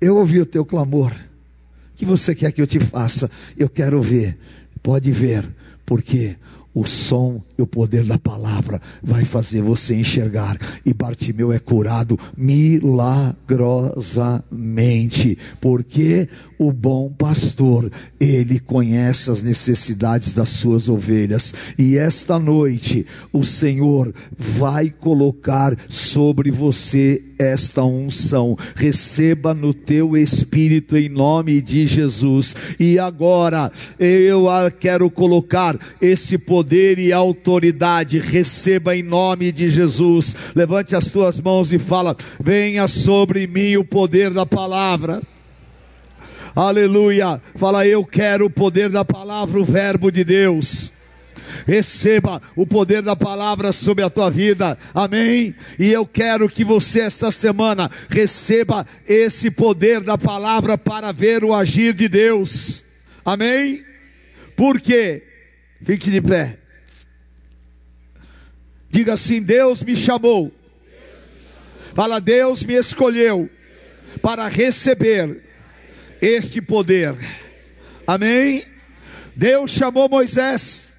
eu 0.00 0.18
ouvi 0.18 0.38
o 0.38 0.46
teu 0.46 0.64
clamor. 0.64 1.10
O 1.10 1.96
que 1.96 2.04
você 2.04 2.32
quer 2.32 2.52
que 2.52 2.62
eu 2.62 2.66
te 2.66 2.78
faça? 2.78 3.28
Eu 3.56 3.68
quero 3.68 4.00
ver. 4.00 4.38
Pode 4.84 5.10
ver, 5.10 5.52
porque 5.84 6.36
o 6.74 6.84
som 6.84 7.40
e 7.58 7.62
o 7.62 7.66
poder 7.66 8.04
da 8.04 8.18
palavra 8.18 8.82
vai 9.02 9.24
fazer 9.24 9.62
você 9.62 9.94
enxergar. 9.94 10.58
E 10.84 10.92
Bartimeu 10.94 11.52
é 11.52 11.58
curado 11.58 12.16
milagrosamente, 12.36 15.36
porque 15.60 16.28
o 16.60 16.70
bom 16.70 17.08
pastor, 17.08 17.90
ele 18.20 18.60
conhece 18.60 19.30
as 19.30 19.42
necessidades 19.42 20.34
das 20.34 20.50
suas 20.50 20.90
ovelhas. 20.90 21.54
E 21.78 21.96
esta 21.96 22.38
noite, 22.38 23.06
o 23.32 23.42
Senhor 23.42 24.12
vai 24.36 24.90
colocar 24.90 25.74
sobre 25.88 26.50
você 26.50 27.22
esta 27.38 27.82
unção. 27.82 28.58
Receba 28.76 29.54
no 29.54 29.72
teu 29.72 30.14
espírito 30.14 30.98
em 30.98 31.08
nome 31.08 31.62
de 31.62 31.86
Jesus. 31.86 32.54
E 32.78 32.98
agora, 32.98 33.72
eu 33.98 34.44
quero 34.78 35.10
colocar 35.10 35.78
esse 35.98 36.36
poder 36.36 36.98
e 36.98 37.10
autoridade. 37.10 38.18
Receba 38.18 38.94
em 38.94 39.02
nome 39.02 39.50
de 39.50 39.70
Jesus. 39.70 40.36
Levante 40.54 40.94
as 40.94 41.10
tuas 41.10 41.40
mãos 41.40 41.72
e 41.72 41.78
fala: 41.78 42.14
Venha 42.38 42.86
sobre 42.86 43.46
mim 43.46 43.78
o 43.78 43.84
poder 43.84 44.30
da 44.30 44.44
palavra. 44.44 45.22
Aleluia. 46.54 47.40
Fala, 47.54 47.86
eu 47.86 48.04
quero 48.04 48.46
o 48.46 48.50
poder 48.50 48.90
da 48.90 49.04
palavra, 49.04 49.60
o 49.60 49.64
verbo 49.64 50.10
de 50.10 50.24
Deus. 50.24 50.92
Receba 51.66 52.40
o 52.56 52.66
poder 52.66 53.02
da 53.02 53.14
palavra 53.14 53.72
sobre 53.72 54.04
a 54.04 54.10
tua 54.10 54.30
vida, 54.30 54.78
amém? 54.94 55.54
E 55.78 55.92
eu 55.92 56.06
quero 56.06 56.48
que 56.48 56.64
você, 56.64 57.00
esta 57.00 57.30
semana, 57.30 57.90
receba 58.08 58.86
esse 59.06 59.50
poder 59.50 60.00
da 60.00 60.16
palavra 60.16 60.78
para 60.78 61.12
ver 61.12 61.44
o 61.44 61.54
agir 61.54 61.92
de 61.92 62.08
Deus, 62.08 62.82
amém? 63.24 63.84
Por 64.56 64.80
quê? 64.80 65.22
Fique 65.82 66.10
de 66.10 66.20
pé, 66.20 66.58
diga 68.90 69.14
assim: 69.14 69.42
Deus 69.42 69.82
me 69.82 69.96
chamou, 69.96 70.52
fala, 71.94 72.20
Deus 72.20 72.62
me 72.62 72.74
escolheu 72.74 73.50
para 74.22 74.46
receber 74.46 75.49
este 76.20 76.60
poder. 76.60 77.16
Amém? 78.06 78.64
Deus 79.34 79.70
chamou 79.70 80.08
Moisés. 80.08 80.94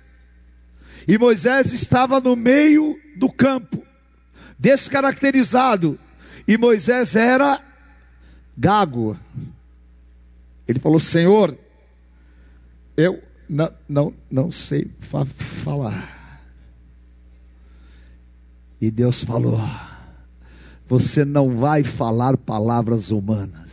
E 1.08 1.18
Moisés 1.18 1.74
estava 1.74 2.20
no 2.20 2.36
meio 2.36 3.00
do 3.18 3.32
campo, 3.32 3.84
descaracterizado. 4.58 6.00
E 6.48 6.58
Moisés 6.58 7.16
era 7.16 7.62
gago. 8.58 9.18
Ele 10.68 10.80
falou: 10.80 11.00
Senhor, 11.00 11.58
eu 12.96 13.22
não, 13.50 13.72
não, 13.90 14.14
não 14.30 14.52
sei 14.52 14.90
fa 15.00 15.26
falar. 15.26 16.42
E 18.80 18.90
Deus 18.90 19.24
falou: 19.24 19.60
Você 20.88 21.26
não 21.26 21.58
vai 21.58 21.84
falar 21.84 22.38
palavras 22.38 23.12
humanas 23.12 23.71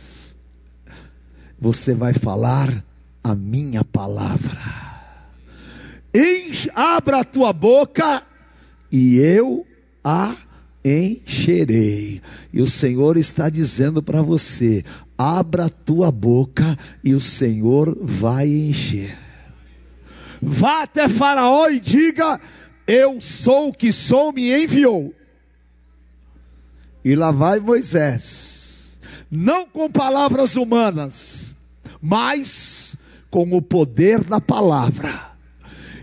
você 1.59 1.93
vai 1.93 2.13
falar 2.13 2.83
a 3.23 3.35
minha 3.35 3.83
palavra. 3.83 4.59
Enche, 6.13 6.71
abra 6.73 7.19
a 7.19 7.23
tua 7.23 7.53
boca 7.53 8.23
e 8.91 9.17
eu 9.17 9.65
a 10.03 10.35
encherei. 10.83 12.21
E 12.53 12.61
o 12.61 12.67
Senhor 12.67 13.17
está 13.17 13.49
dizendo 13.49 14.01
para 14.01 14.21
você: 14.21 14.83
abra 15.17 15.65
a 15.65 15.69
tua 15.69 16.11
boca 16.11 16.77
e 17.03 17.13
o 17.13 17.19
Senhor 17.19 17.97
vai 18.01 18.47
encher. 18.47 19.17
Vá 20.41 20.83
até 20.83 21.07
Faraó 21.09 21.69
e 21.69 21.79
diga: 21.79 22.39
Eu 22.87 23.19
sou 23.19 23.69
o 23.69 23.73
que 23.73 23.91
sou, 23.91 24.31
me 24.31 24.51
enviou. 24.63 25.13
E 27.03 27.15
lá 27.15 27.31
vai 27.31 27.59
Moisés, 27.59 28.99
não 29.31 29.67
com 29.67 29.89
palavras 29.89 30.55
humanas, 30.55 31.48
mas 32.01 32.95
com 33.29 33.43
o 33.55 33.61
poder 33.61 34.23
da 34.23 34.41
palavra. 34.41 35.29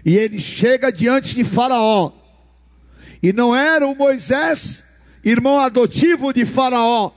E 0.04 0.16
ele 0.16 0.38
chega 0.38 0.92
diante 0.92 1.34
de 1.34 1.44
Faraó. 1.44 2.12
E 3.22 3.32
não 3.32 3.56
era 3.56 3.86
o 3.86 3.94
Moisés, 3.94 4.84
irmão 5.24 5.58
adotivo 5.58 6.32
de 6.32 6.44
Faraó, 6.44 7.10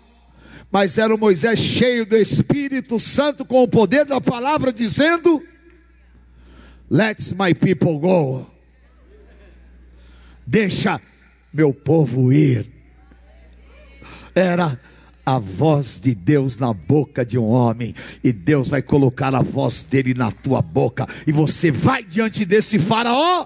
mas 0.71 0.97
era 0.97 1.13
o 1.13 1.17
Moisés 1.17 1.59
cheio 1.59 2.05
do 2.05 2.15
Espírito 2.15 2.99
Santo 2.99 3.45
com 3.45 3.61
o 3.61 3.67
poder 3.67 4.05
da 4.05 4.21
palavra, 4.21 4.71
dizendo: 4.71 5.43
Let 6.89 7.19
my 7.33 7.53
people 7.53 7.99
go. 7.99 8.49
Deixa 10.45 10.99
meu 11.53 11.73
povo 11.73 12.33
ir. 12.33 12.67
Era 14.33 14.79
a 15.35 15.39
voz 15.39 15.99
de 15.99 16.15
Deus 16.15 16.57
na 16.57 16.73
boca 16.73 17.25
de 17.25 17.37
um 17.37 17.47
homem, 17.49 17.93
e 18.23 18.31
Deus 18.31 18.67
vai 18.67 18.81
colocar 18.81 19.33
a 19.35 19.41
voz 19.41 19.85
dele 19.85 20.13
na 20.13 20.31
tua 20.31 20.61
boca, 20.61 21.07
e 21.27 21.31
você 21.31 21.69
vai 21.71 22.03
diante 22.03 22.45
desse 22.45 22.79
Faraó 22.79 23.45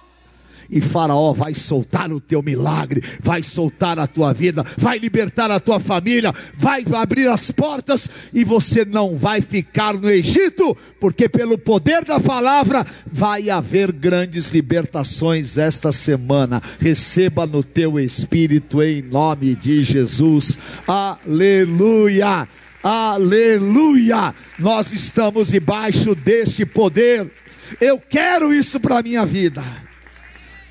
e 0.70 0.82
Faraó 0.82 1.34
vai 1.34 1.54
soltar 1.54 2.12
o 2.12 2.20
teu 2.20 2.42
milagre, 2.42 3.04
vai 3.20 3.44
soltar 3.44 4.00
a 4.00 4.08
tua 4.08 4.34
vida, 4.34 4.66
vai 4.78 4.98
libertar 4.98 5.52
a 5.52 5.60
tua 5.60 5.80
família, 5.80 6.34
vai 6.58 6.84
abrir 6.94 7.28
as 7.28 7.52
portas 7.52 8.10
e 8.34 8.44
você 8.44 8.86
não 8.86 9.16
vai 9.16 9.42
ficar 9.42 9.94
no 9.94 10.10
Egito, 10.10 10.76
porque 11.00 11.28
pelo 11.28 11.58
poder 11.58 12.06
da 12.06 12.20
palavra 12.20 12.86
vai 13.06 13.50
haver 13.50 13.92
grandes 13.92 14.50
libertações 14.54 15.58
esta 15.58 15.92
semana. 15.92 16.62
Receba 16.80 17.46
no 17.46 17.64
teu 17.64 18.00
espírito 18.00 18.82
em 18.82 19.02
nome 19.02 19.56
de 19.56 19.84
Jesus. 19.84 20.58
Aleluia! 20.88 22.48
Aleluia! 22.84 24.36
Nós 24.60 24.92
estamos 24.92 25.50
debaixo 25.50 26.14
deste 26.14 26.66
poder. 26.66 27.32
Eu 27.80 27.98
quero 27.98 28.54
isso 28.54 28.80
para 28.80 29.02
minha 29.02 29.26
vida. 29.26 29.64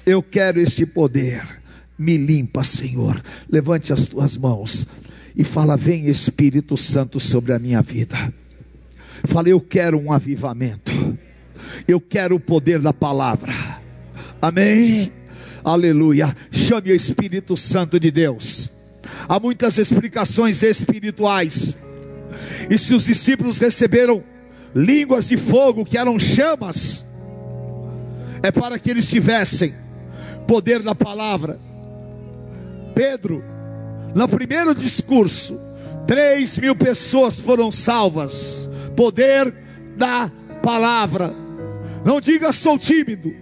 Eu 0.05 0.23
quero 0.23 0.61
este 0.61 0.85
poder. 0.85 1.43
Me 1.97 2.17
limpa, 2.17 2.65
Senhor. 2.65 3.23
Levante 3.49 3.93
as 3.93 4.07
tuas 4.07 4.37
mãos 4.37 4.87
e 5.37 5.45
fala: 5.45 5.77
Vem 5.77 6.09
Espírito 6.09 6.77
Santo 6.77 7.21
sobre 7.21 7.53
a 7.53 7.59
minha 7.59 7.81
vida. 7.83 8.33
Fala: 9.25 9.49
Eu 9.49 9.61
quero 9.61 9.99
um 9.99 10.13
avivamento. 10.13 10.93
Eu 11.87 12.01
quero 12.01 12.35
o 12.35 12.41
poder 12.41 12.81
da 12.81 12.93
palavra. 12.93 13.53
Amém. 14.41 15.13
Aleluia. 15.63 16.35
Chame 16.51 16.91
o 16.91 16.97
Espírito 16.97 17.57
Santo 17.57 18.01
de 18.01 18.11
Deus. 18.11 18.69
Há 19.29 19.39
muitas 19.39 19.79
explicações 19.79 20.63
espirituais. 20.63 21.77
E 22.69 22.77
se 22.77 22.95
os 22.95 23.05
discípulos 23.05 23.59
receberam 23.59 24.25
línguas 24.75 25.29
de 25.29 25.37
fogo 25.37 25.85
que 25.85 25.97
eram 25.97 26.19
chamas, 26.19 27.07
é 28.43 28.51
para 28.51 28.79
que 28.79 28.91
eles 28.91 29.07
tivessem 29.07 29.75
poder 30.53 30.83
da 30.83 30.95
palavra. 30.95 31.59
Pedro, 32.95 33.43
no 34.15 34.29
primeiro 34.29 34.75
discurso, 34.75 35.59
três 36.07 36.59
mil 36.59 36.77
pessoas 36.77 37.41
foram 37.41 37.73
salvas. 37.73 38.69
Poder 38.95 39.51
da 39.97 40.31
palavra. 40.63 41.35
Não 42.05 42.21
digas 42.21 42.57
sou 42.57 42.79
tímido. 42.79 43.35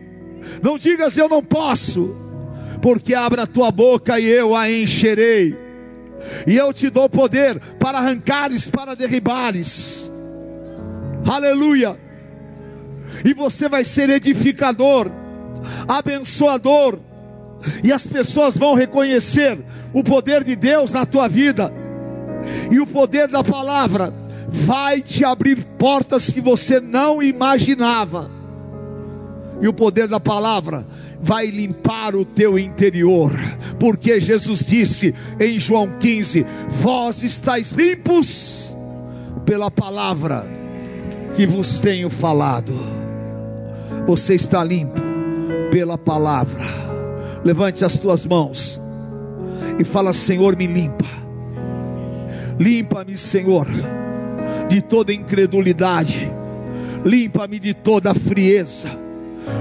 Não 0.62 0.78
digas 0.78 1.16
eu 1.16 1.28
não 1.28 1.42
posso. 1.42 2.14
Porque 2.80 3.12
abra 3.12 3.42
a 3.42 3.46
tua 3.46 3.72
boca 3.72 4.20
e 4.20 4.28
eu 4.28 4.54
a 4.54 4.70
encherei. 4.70 5.58
E 6.46 6.56
eu 6.56 6.72
te 6.72 6.88
dou 6.90 7.08
poder 7.08 7.58
para 7.80 7.98
arrancares, 7.98 8.68
para 8.68 8.94
derribares. 8.94 10.08
Aleluia. 11.28 11.98
E 13.24 13.34
você 13.34 13.68
vai 13.68 13.84
ser 13.84 14.08
edificador 14.10 15.10
abençoador, 15.86 16.98
e 17.84 17.92
as 17.92 18.06
pessoas 18.06 18.56
vão 18.56 18.74
reconhecer 18.74 19.58
o 19.92 20.02
poder 20.02 20.42
de 20.44 20.56
Deus 20.56 20.92
na 20.92 21.04
tua 21.04 21.28
vida, 21.28 21.72
e 22.70 22.80
o 22.80 22.86
poder 22.86 23.28
da 23.28 23.44
palavra 23.44 24.12
vai 24.48 25.00
te 25.00 25.24
abrir 25.24 25.64
portas 25.78 26.30
que 26.30 26.40
você 26.40 26.80
não 26.80 27.22
imaginava, 27.22 28.30
e 29.60 29.68
o 29.68 29.72
poder 29.72 30.08
da 30.08 30.18
palavra 30.18 30.86
vai 31.20 31.46
limpar 31.46 32.16
o 32.16 32.24
teu 32.24 32.58
interior, 32.58 33.32
porque 33.78 34.18
Jesus 34.20 34.60
disse 34.60 35.14
em 35.38 35.58
João 35.58 35.92
15: 36.00 36.46
Vós 36.70 37.22
estáis 37.22 37.72
limpos 37.72 38.74
pela 39.44 39.70
palavra 39.70 40.46
que 41.36 41.46
vos 41.46 41.78
tenho 41.78 42.08
falado. 42.08 42.72
Você 44.06 44.34
está 44.34 44.64
limpo 44.64 45.09
pela 45.70 45.96
palavra. 45.96 46.64
Levante 47.44 47.84
as 47.84 47.98
tuas 47.98 48.26
mãos 48.26 48.80
e 49.78 49.84
fala: 49.84 50.12
Senhor, 50.12 50.56
me 50.56 50.66
limpa. 50.66 51.06
Limpa-me, 52.58 53.16
Senhor, 53.16 53.66
de 54.68 54.82
toda 54.82 55.12
incredulidade. 55.12 56.30
Limpa-me 57.04 57.58
de 57.58 57.72
toda 57.72 58.14
frieza. 58.14 58.90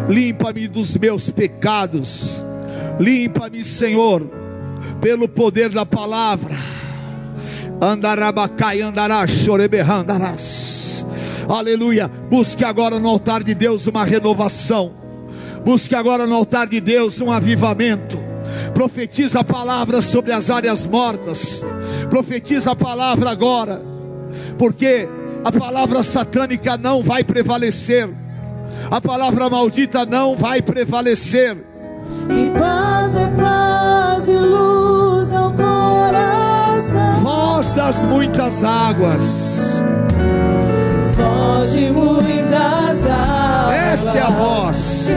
Limpa-me 0.09 0.67
dos 0.67 0.97
meus 0.97 1.29
pecados. 1.29 2.43
Limpa-me, 2.99 3.63
Senhor, 3.63 4.29
pelo 4.99 5.29
poder 5.29 5.69
da 5.69 5.85
palavra. 5.85 6.55
Andarabacai, 7.79 8.81
andará, 8.81 9.25
choreberrandarás. 9.25 11.05
Aleluia. 11.47 12.09
Busque 12.29 12.65
agora 12.65 12.99
no 12.99 13.07
altar 13.07 13.41
de 13.41 13.55
Deus 13.55 13.87
uma 13.87 14.03
renovação. 14.03 14.98
Busque 15.63 15.95
agora 15.95 16.25
no 16.25 16.35
altar 16.35 16.67
de 16.67 16.79
Deus 16.79 17.19
um 17.21 17.31
avivamento. 17.31 18.17
Profetiza 18.73 19.39
a 19.41 19.43
palavra 19.43 20.01
sobre 20.01 20.31
as 20.31 20.49
áreas 20.49 20.85
mortas. 20.85 21.63
Profetiza 22.09 22.71
a 22.71 22.75
palavra 22.75 23.29
agora. 23.29 23.81
Porque 24.57 25.07
a 25.43 25.51
palavra 25.51 26.03
satânica 26.03 26.77
não 26.77 27.03
vai 27.03 27.23
prevalecer. 27.23 28.09
A 28.89 28.99
palavra 28.99 29.49
maldita 29.49 30.05
não 30.05 30.35
vai 30.35 30.61
prevalecer. 30.61 31.57
E 32.29 32.57
paz 32.57 33.15
é 33.15 33.27
paz 33.27 34.27
e 34.27 34.39
luz 34.39 35.31
ao 35.31 35.51
coração. 35.53 37.23
Voz 37.23 37.71
das 37.73 38.03
muitas 38.03 38.63
águas. 38.63 39.81
Voz 41.15 41.73
de 41.73 41.89
muitas 41.91 42.53
águas. 42.53 42.78
Essa 43.99 44.17
é 44.17 44.21
a 44.21 44.29
voz. 44.29 45.09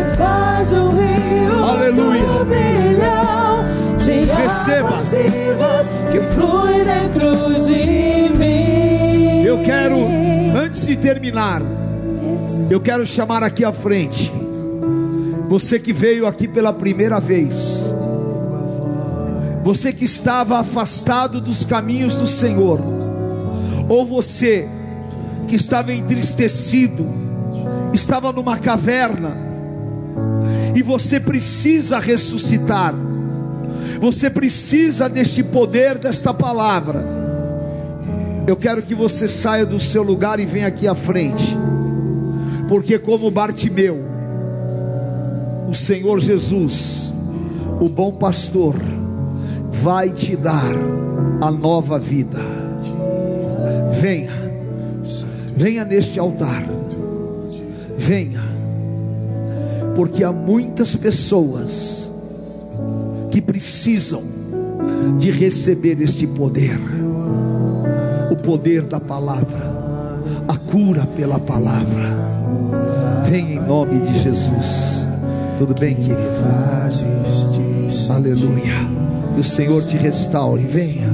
Aleluia. 1.70 2.22
Receba. 4.37 4.91
que 6.11 6.20
flui 6.20 6.85
dentro 6.85 7.62
de 7.62 8.37
mim. 8.37 9.45
Eu 9.45 9.62
quero, 9.62 9.97
antes 10.57 10.85
de 10.85 10.97
terminar, 10.97 11.62
eu 12.68 12.80
quero 12.80 13.07
chamar 13.07 13.45
aqui 13.45 13.64
à 13.64 13.70
frente. 13.70 14.33
Você 15.49 15.78
que 15.78 15.93
veio 15.93 16.26
aqui 16.26 16.49
pela 16.49 16.72
primeira 16.72 17.20
vez. 17.20 17.87
Você 19.62 19.93
que 19.93 20.07
estava 20.07 20.59
afastado 20.59 21.41
dos 21.41 21.64
caminhos 21.64 22.16
do 22.16 22.26
Senhor. 22.26 22.80
Ou 23.89 24.05
você 24.05 24.68
que 25.47 25.55
estava 25.55 25.95
entristecido, 25.95 27.22
estava 27.93 28.32
numa 28.32 28.59
caverna, 28.59 29.36
e 30.74 30.82
você 30.82 31.20
precisa 31.20 31.99
ressuscitar. 31.99 32.95
Você 34.01 34.28
precisa 34.28 35.09
deste 35.09 35.43
poder 35.43 35.99
desta 35.99 36.34
palavra. 36.34 37.05
Eu 38.47 38.57
quero 38.57 38.82
que 38.82 38.95
você 38.95 39.28
saia 39.28 39.64
do 39.64 39.78
seu 39.78 40.03
lugar 40.03 40.40
e 40.40 40.47
venha 40.47 40.66
aqui 40.66 40.88
à 40.88 40.95
frente. 40.95 41.57
Porque 42.68 42.99
como 42.99 43.30
Bartimeu, 43.30 44.03
o 45.68 45.74
Senhor 45.74 46.18
Jesus, 46.20 47.12
o 47.80 47.88
bom 47.88 48.12
pastor, 48.12 48.74
vai 49.70 50.11
te 50.11 50.34
dar 50.34 50.72
a 51.40 51.51
nova 51.51 51.99
vida. 51.99 52.38
Venha. 54.01 54.32
Venha 55.57 55.84
neste 55.84 56.18
altar. 56.18 56.64
Venha. 58.03 58.43
Porque 59.95 60.25
há 60.25 60.33
muitas 60.33 60.97
pessoas 60.97 62.11
que 63.31 63.41
precisam 63.41 64.23
de 65.19 65.31
receber 65.31 66.01
este 66.03 66.27
poder. 66.27 66.79
O 68.31 68.37
poder 68.37 68.83
da 68.83 68.99
palavra, 68.99 69.73
a 70.49 70.57
cura 70.57 71.07
pela 71.17 71.39
palavra. 71.39 72.23
Venha 73.31 73.55
em 73.55 73.61
nome 73.61 74.01
de 74.01 74.19
Jesus. 74.19 75.07
Tudo 75.59 75.75
bem, 75.79 75.95
querido? 75.95 76.43
Aleluia. 78.11 78.75
Que 79.35 79.41
o 79.41 79.45
Senhor 79.45 79.85
te 79.87 79.97
restaure. 79.97 80.65
Venha. 80.65 81.09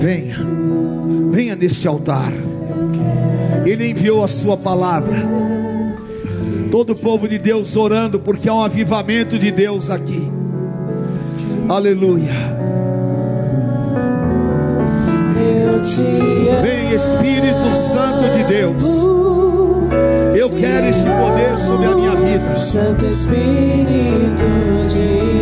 Venha. 0.00 0.36
Venha 1.30 1.54
neste 1.54 1.86
altar. 1.86 2.32
Ele 3.74 3.90
enviou 3.90 4.22
a 4.22 4.28
sua 4.28 4.56
palavra. 4.56 5.16
Todo 6.70 6.90
o 6.90 6.96
povo 6.96 7.28
de 7.28 7.38
Deus 7.38 7.76
orando, 7.76 8.20
porque 8.20 8.48
há 8.48 8.54
um 8.54 8.62
avivamento 8.62 9.36
de 9.36 9.50
Deus 9.50 9.90
aqui. 9.90 10.30
Aleluia. 11.68 12.32
Vem 16.62 16.94
Espírito 16.94 17.74
Santo 17.74 18.38
de 18.38 18.44
Deus. 18.44 18.84
Eu 20.36 20.50
quero 20.50 20.86
este 20.86 21.04
poder 21.04 21.58
sobre 21.58 21.86
a 21.86 21.96
minha 21.96 22.14
vida. 22.14 22.56
Santo 22.56 23.04
Espírito 23.06 24.44
de 24.88 24.94
Deus, 24.94 25.33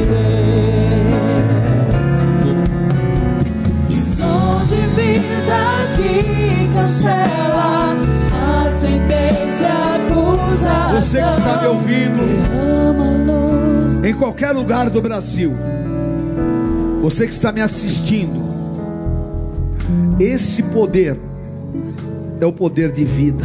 Você 10.94 11.22
que 11.22 11.28
está 11.28 11.62
me 11.62 11.68
ouvindo 11.68 12.20
em 14.06 14.14
qualquer 14.14 14.52
lugar 14.52 14.90
do 14.90 15.00
Brasil, 15.00 15.52
você 17.00 17.26
que 17.26 17.32
está 17.32 17.50
me 17.50 17.60
assistindo, 17.60 18.40
esse 20.20 20.62
poder 20.64 21.18
é 22.40 22.46
o 22.46 22.52
poder 22.52 22.92
de 22.92 23.04
vida. 23.04 23.44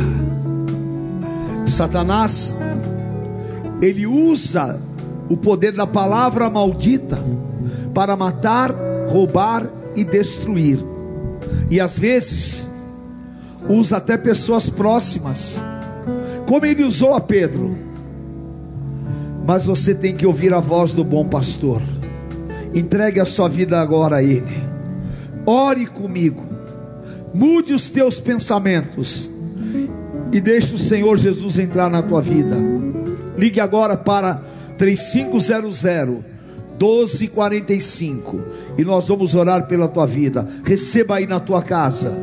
Satanás, 1.65 2.59
ele 3.81 4.05
usa 4.05 4.79
o 5.29 5.37
poder 5.37 5.71
da 5.71 5.87
palavra 5.87 6.49
maldita 6.49 7.17
para 7.93 8.15
matar, 8.15 8.71
roubar 9.09 9.65
e 9.95 10.03
destruir. 10.03 10.79
E 11.69 11.79
às 11.79 11.97
vezes 11.97 12.67
usa 13.67 13.97
até 13.97 14.17
pessoas 14.17 14.69
próximas, 14.69 15.61
como 16.47 16.65
ele 16.65 16.83
usou 16.83 17.13
a 17.13 17.21
Pedro. 17.21 17.77
Mas 19.45 19.65
você 19.65 19.93
tem 19.93 20.15
que 20.15 20.25
ouvir 20.25 20.53
a 20.53 20.59
voz 20.59 20.93
do 20.93 21.03
bom 21.03 21.27
pastor. 21.27 21.81
Entregue 22.73 23.19
a 23.19 23.25
sua 23.25 23.47
vida 23.47 23.79
agora 23.79 24.17
a 24.17 24.23
ele. 24.23 24.63
Ore 25.45 25.85
comigo. 25.85 26.43
Mude 27.33 27.73
os 27.73 27.89
teus 27.89 28.19
pensamentos 28.19 29.29
e 30.31 30.41
deixe 30.41 30.73
o 30.73 30.77
Senhor 30.77 31.17
Jesus 31.17 31.59
entrar 31.59 31.89
na 31.89 32.01
tua 32.01 32.21
vida. 32.21 32.57
Ligue 33.37 33.59
agora 33.59 33.95
para 33.95 34.41
3500 34.77 35.83
1245 36.79 38.39
e 38.77 38.85
nós 38.85 39.07
vamos 39.07 39.33
orar 39.35 39.67
pela 39.67 39.87
tua 39.87 40.05
vida. 40.05 40.47
Receba 40.63 41.15
aí 41.15 41.25
na 41.25 41.39
tua 41.39 41.61
casa 41.61 42.13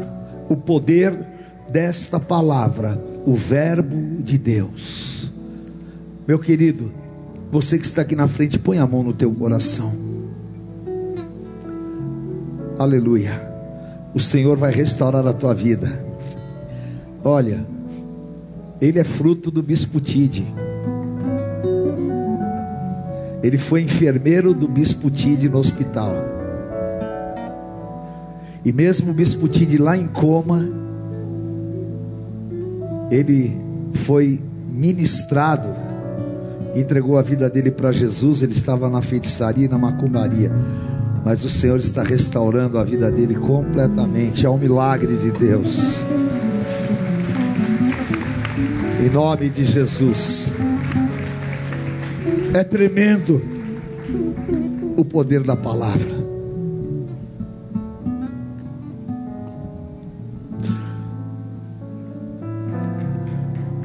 o 0.49 0.57
poder 0.57 1.15
desta 1.69 2.21
palavra, 2.21 2.99
o 3.27 3.35
verbo 3.35 4.23
de 4.23 4.37
Deus. 4.37 5.31
Meu 6.27 6.39
querido, 6.39 6.93
você 7.51 7.79
que 7.79 7.87
está 7.87 8.03
aqui 8.03 8.15
na 8.15 8.29
frente, 8.29 8.59
põe 8.59 8.79
a 8.79 8.87
mão 8.87 9.03
no 9.03 9.13
teu 9.13 9.33
coração. 9.33 9.93
Aleluia. 12.79 13.41
O 14.15 14.21
Senhor 14.21 14.57
vai 14.57 14.73
restaurar 14.73 15.27
a 15.27 15.33
tua 15.33 15.55
vida. 15.55 16.05
Olha, 17.23 17.65
ele 18.81 18.99
é 18.99 19.05
fruto 19.05 19.51
do 19.51 19.63
bispo 19.63 20.01
Tide. 20.01 20.47
Ele 23.43 23.59
foi 23.59 23.83
enfermeiro 23.83 24.53
do 24.55 24.69
bispo 24.69 25.11
Tide 25.11 25.49
no 25.49 25.59
hospital. 25.59 26.15
E 28.65 28.73
mesmo 28.73 29.11
o 29.11 29.15
bispo 29.15 29.49
Tide 29.49 29.79
lá 29.79 29.97
em 29.97 30.07
coma, 30.07 30.67
ele 33.11 33.61
foi 34.05 34.41
ministrado, 34.71 35.69
entregou 36.75 37.19
a 37.19 37.23
vida 37.23 37.49
dele 37.49 37.71
para 37.71 37.93
Jesus. 37.93 38.43
Ele 38.43 38.53
estava 38.53 38.89
na 38.91 39.03
feitiçaria 39.03 39.69
na 39.69 39.79
macumbaria, 39.79 40.51
mas 41.25 41.45
o 41.45 41.49
Senhor 41.49 41.79
está 41.79 42.03
restaurando 42.03 42.79
a 42.79 42.85
vida 42.85 43.11
dele 43.11 43.35
completamente. 43.35 44.45
É 44.45 44.51
um 44.51 44.59
milagre 44.59 45.17
de 45.17 45.31
Deus. 45.31 46.03
Em 49.05 49.11
nome 49.11 49.49
de 49.49 49.65
Jesus. 49.65 50.53
É 52.53 52.63
tremendo 52.63 53.43
o 54.97 55.05
poder 55.05 55.43
da 55.43 55.57
palavra. 55.57 56.24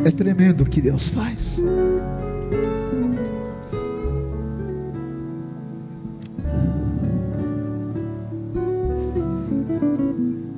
É 0.03 0.11
tremendo 0.11 0.63
o 0.63 0.65
que 0.65 0.81
Deus 0.81 1.09
faz. 1.09 1.59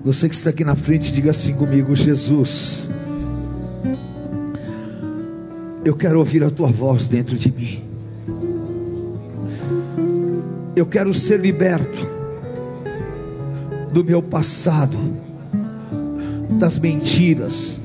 Você 0.04 0.28
que 0.28 0.36
está 0.36 0.50
aqui 0.50 0.64
na 0.64 0.76
frente, 0.76 1.12
diga 1.12 1.32
assim 1.32 1.54
comigo: 1.56 1.96
Jesus, 1.96 2.88
eu 5.84 5.96
quero 5.96 6.20
ouvir 6.20 6.44
a 6.44 6.52
tua 6.52 6.72
voz 6.72 7.08
dentro 7.08 7.38
de 7.38 7.52
mim. 7.52 7.84
Eu 10.76 10.86
quero 10.86 11.14
ser 11.14 11.39
liberto 11.39 12.08
do 13.92 14.04
meu 14.04 14.22
passado, 14.22 14.98
das 16.60 16.78
mentiras. 16.78 17.80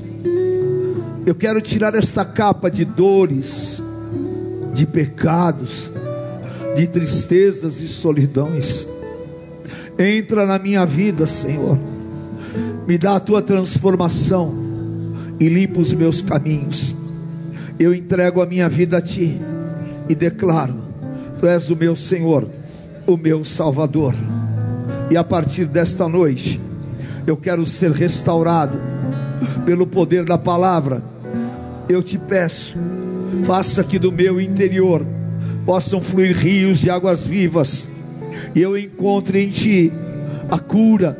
Eu 1.27 1.35
quero 1.35 1.61
tirar 1.61 1.93
esta 1.93 2.25
capa 2.25 2.71
de 2.71 2.83
dores, 2.83 3.83
de 4.73 4.87
pecados, 4.87 5.91
de 6.75 6.87
tristezas 6.87 7.79
e 7.79 7.87
solidões. 7.87 8.87
Entra 9.99 10.47
na 10.47 10.57
minha 10.57 10.83
vida, 10.87 11.27
Senhor 11.27 11.77
me 12.87 12.97
dá 12.97 13.17
a 13.17 13.19
tua 13.19 13.41
transformação 13.41 14.53
e 15.37 15.49
limpa 15.49 15.81
os 15.81 15.91
meus 15.91 16.21
caminhos. 16.21 16.95
Eu 17.77 17.93
entrego 17.93 18.41
a 18.41 18.45
minha 18.45 18.69
vida 18.69 18.97
a 18.97 19.01
ti 19.01 19.39
e 20.07 20.15
declaro: 20.15 20.75
Tu 21.37 21.45
és 21.45 21.69
o 21.69 21.75
meu 21.75 21.97
Senhor, 21.97 22.47
o 23.05 23.17
meu 23.17 23.43
Salvador. 23.43 24.15
E 25.11 25.17
a 25.17 25.23
partir 25.23 25.65
desta 25.65 26.07
noite, 26.07 26.61
eu 27.27 27.35
quero 27.35 27.65
ser 27.65 27.91
restaurado 27.91 28.79
pelo 29.65 29.85
poder 29.85 30.23
da 30.23 30.37
palavra. 30.37 31.03
Eu 31.89 32.03
te 32.03 32.17
peço, 32.17 32.77
faça 33.45 33.83
que 33.83 33.97
do 33.97 34.11
meu 34.11 34.41
interior 34.41 35.05
possam 35.65 36.01
fluir 36.01 36.35
rios 36.35 36.79
de 36.79 36.89
águas 36.89 37.25
vivas, 37.25 37.89
e 38.55 38.61
eu 38.61 38.77
encontre 38.77 39.43
em 39.43 39.49
ti 39.49 39.91
a 40.49 40.59
cura, 40.59 41.17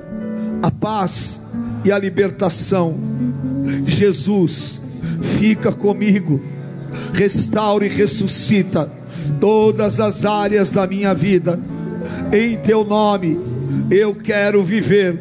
a 0.62 0.72
paz 0.72 1.48
e 1.84 1.92
a 1.92 1.98
libertação. 1.98 2.96
Jesus, 3.86 4.82
fica 5.38 5.72
comigo, 5.72 6.42
restaura 7.14 7.86
e 7.86 7.90
ressuscita 7.90 8.92
todas 9.40 10.00
as 10.00 10.26
áreas 10.26 10.72
da 10.72 10.88
minha 10.88 11.14
vida. 11.14 11.60
Em 12.32 12.58
teu 12.58 12.84
nome, 12.84 13.38
eu 13.90 14.16
quero 14.16 14.64
viver 14.64 15.18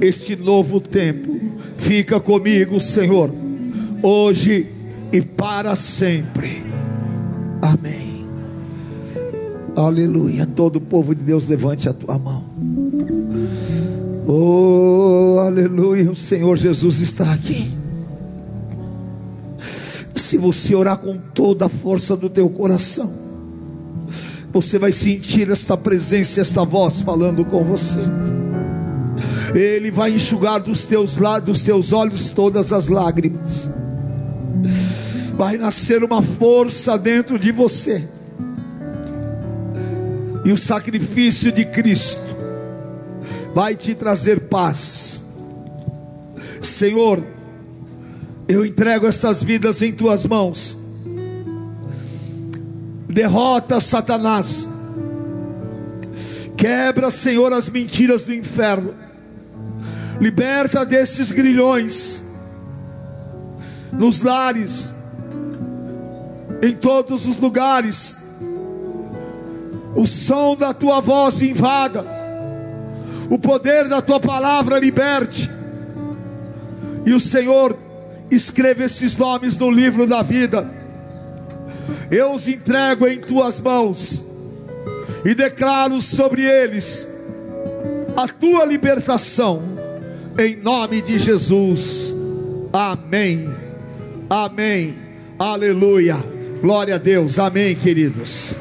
este 0.00 0.36
novo 0.36 0.80
tempo. 0.80 1.38
Fica 1.78 2.20
comigo, 2.20 2.78
Senhor, 2.78 3.30
hoje 4.02 4.66
e 5.12 5.20
para 5.20 5.76
sempre. 5.76 6.62
Amém. 7.62 8.26
Aleluia. 9.76 10.46
Todo 10.46 10.76
o 10.76 10.80
povo 10.80 11.14
de 11.14 11.22
Deus, 11.22 11.48
levante 11.48 11.88
a 11.88 11.92
tua 11.92 12.18
mão. 12.18 12.44
Oh, 14.26 15.38
aleluia, 15.40 16.10
o 16.10 16.16
Senhor 16.16 16.56
Jesus 16.56 17.00
está 17.00 17.32
aqui. 17.32 17.72
Se 20.14 20.36
você 20.36 20.74
orar 20.74 20.98
com 20.98 21.16
toda 21.16 21.66
a 21.66 21.68
força 21.68 22.16
do 22.16 22.30
teu 22.30 22.48
coração, 22.48 23.12
você 24.52 24.78
vai 24.78 24.92
sentir 24.92 25.50
esta 25.50 25.76
presença, 25.76 26.40
esta 26.40 26.64
voz 26.64 27.00
falando 27.00 27.44
com 27.44 27.64
você. 27.64 28.00
Ele 29.54 29.90
vai 29.90 30.14
enxugar 30.14 30.60
dos 30.60 30.84
teus, 30.84 31.18
dos 31.44 31.62
teus 31.62 31.92
olhos 31.92 32.30
todas 32.30 32.72
as 32.72 32.88
lágrimas. 32.88 33.68
Vai 35.40 35.56
nascer 35.56 36.04
uma 36.04 36.20
força 36.20 36.98
dentro 36.98 37.38
de 37.38 37.50
você. 37.50 38.06
E 40.44 40.52
o 40.52 40.58
sacrifício 40.58 41.50
de 41.50 41.64
Cristo 41.64 42.20
vai 43.54 43.74
te 43.74 43.94
trazer 43.94 44.40
paz. 44.50 45.22
Senhor, 46.60 47.24
eu 48.46 48.66
entrego 48.66 49.06
estas 49.06 49.42
vidas 49.42 49.80
em 49.80 49.92
tuas 49.92 50.26
mãos. 50.26 50.76
Derrota 53.08 53.80
Satanás. 53.80 54.68
Quebra, 56.54 57.10
Senhor, 57.10 57.50
as 57.54 57.70
mentiras 57.70 58.26
do 58.26 58.34
inferno. 58.34 58.94
Liberta 60.20 60.84
desses 60.84 61.32
grilhões 61.32 62.24
nos 63.90 64.20
lares, 64.20 64.99
em 66.62 66.72
todos 66.72 67.26
os 67.26 67.38
lugares. 67.38 68.18
O 69.94 70.06
som 70.06 70.54
da 70.56 70.72
tua 70.72 71.00
voz 71.00 71.42
invada 71.42 72.20
o 73.30 73.38
poder 73.38 73.88
da 73.88 74.02
tua 74.02 74.18
palavra 74.18 74.78
liberte. 74.78 75.48
E 77.06 77.12
o 77.12 77.20
Senhor 77.20 77.78
escreve 78.28 78.84
esses 78.84 79.16
nomes 79.16 79.56
no 79.56 79.70
livro 79.70 80.06
da 80.06 80.20
vida. 80.20 80.68
Eu 82.10 82.32
os 82.32 82.48
entrego 82.48 83.06
em 83.06 83.20
tuas 83.20 83.60
mãos 83.60 84.26
e 85.24 85.32
declaro 85.32 86.02
sobre 86.02 86.42
eles 86.42 87.06
a 88.16 88.26
tua 88.26 88.64
libertação, 88.64 89.62
em 90.36 90.56
nome 90.56 91.00
de 91.00 91.16
Jesus. 91.16 92.12
Amém. 92.72 93.48
Amém. 94.28 94.96
Aleluia. 95.38 96.39
Glória 96.60 96.96
a 96.96 96.98
Deus. 96.98 97.38
Amém, 97.38 97.74
queridos. 97.74 98.54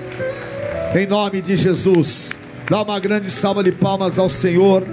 Em 0.95 1.05
nome 1.05 1.41
de 1.41 1.57
Jesus. 1.57 2.31
Dá 2.69 2.81
uma 2.81 2.97
grande 2.97 3.29
salva 3.29 3.61
de 3.61 3.73
palmas 3.73 4.17
ao 4.17 4.29
Senhor. 4.29 4.83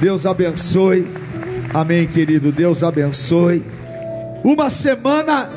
Deus 0.00 0.24
abençoe. 0.24 1.04
Amém, 1.74 2.06
querido. 2.06 2.52
Deus 2.52 2.84
abençoe. 2.84 3.64
Uma 4.44 4.70
semana 4.70 5.50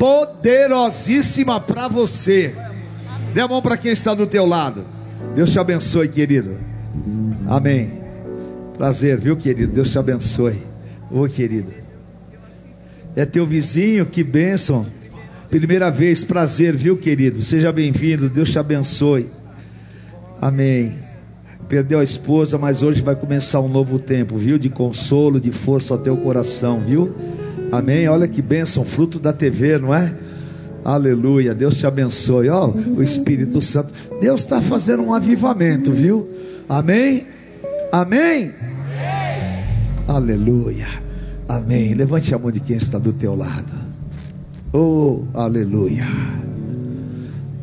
poderosíssima 0.00 1.60
para 1.60 1.86
você. 1.86 2.54
Dê 3.32 3.40
a 3.40 3.48
mão 3.48 3.62
para 3.62 3.76
quem 3.76 3.92
está 3.92 4.12
do 4.12 4.26
teu 4.26 4.44
lado. 4.44 4.84
Deus 5.34 5.52
te 5.52 5.60
abençoe, 5.60 6.08
querido. 6.08 6.58
Amém. 7.48 8.02
Prazer, 8.76 9.16
viu, 9.16 9.36
querido? 9.36 9.72
Deus 9.72 9.90
te 9.90 9.98
abençoe. 9.98 10.60
Ô, 11.08 11.28
querido. 11.28 11.72
É 13.14 13.24
teu 13.24 13.46
vizinho, 13.46 14.04
que 14.04 14.24
bênção. 14.24 14.84
Primeira 15.48 15.90
vez, 15.90 16.24
prazer, 16.24 16.76
viu, 16.76 16.96
querido? 16.96 17.40
Seja 17.40 17.70
bem-vindo. 17.70 18.28
Deus 18.28 18.50
te 18.50 18.58
abençoe. 18.58 19.26
Amém. 20.40 20.94
Perdeu 21.68 22.00
a 22.00 22.04
esposa, 22.04 22.58
mas 22.58 22.82
hoje 22.82 23.00
vai 23.00 23.14
começar 23.14 23.60
um 23.60 23.68
novo 23.68 23.98
tempo, 23.98 24.36
viu? 24.36 24.58
De 24.58 24.68
consolo, 24.68 25.40
de 25.40 25.52
força 25.52 25.94
ao 25.94 26.00
teu 26.00 26.16
coração, 26.16 26.80
viu? 26.80 27.14
Amém. 27.70 28.08
Olha 28.08 28.26
que 28.26 28.42
bênção, 28.42 28.84
fruto 28.84 29.18
da 29.18 29.32
TV, 29.32 29.78
não 29.78 29.94
é? 29.94 30.12
Aleluia. 30.84 31.54
Deus 31.54 31.76
te 31.76 31.86
abençoe. 31.86 32.48
Ó, 32.48 32.68
oh, 32.68 32.98
o 32.98 33.02
Espírito 33.02 33.60
Santo. 33.62 33.92
Deus 34.20 34.42
está 34.42 34.60
fazendo 34.60 35.02
um 35.02 35.14
avivamento, 35.14 35.92
viu? 35.92 36.28
Amém. 36.68 37.26
Amém. 37.92 38.52
Aleluia. 40.08 40.88
Amém. 41.48 41.94
Levante 41.94 42.34
a 42.34 42.38
mão 42.38 42.50
de 42.50 42.60
quem 42.60 42.76
está 42.76 42.98
do 42.98 43.12
teu 43.12 43.34
lado. 43.36 43.85
Oh, 44.72 45.22
aleluia. 45.32 46.06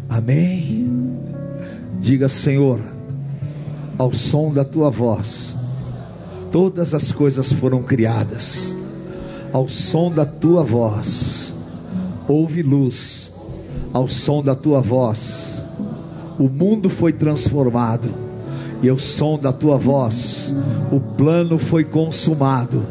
Amém. 0.10 0.88
Diga, 2.00 2.30
Senhor, 2.30 2.80
ao 3.98 4.14
som 4.14 4.54
da 4.54 4.64
tua 4.64 4.90
voz, 4.90 5.54
todas 6.52 6.94
as 6.94 7.12
coisas 7.12 7.52
foram 7.52 7.84
criadas. 7.84 8.76
Ao 9.52 9.68
som 9.68 10.12
da 10.12 10.26
tua 10.26 10.64
voz, 10.64 11.54
houve 12.28 12.64
luz. 12.64 13.34
Ao 13.92 14.08
som 14.08 14.42
da 14.42 14.56
tua 14.56 14.82
voz, 14.82 15.62
o 16.40 16.50
mundo 16.50 16.90
foi 16.90 17.14
transformado. 17.14 18.10
E 18.82 18.90
ao 18.90 18.98
som 18.98 19.38
da 19.38 19.54
tua 19.54 19.78
voz, 19.78 20.54
o 20.92 21.00
plano 21.00 21.60
foi 21.60 21.84
consumado. 21.84 22.84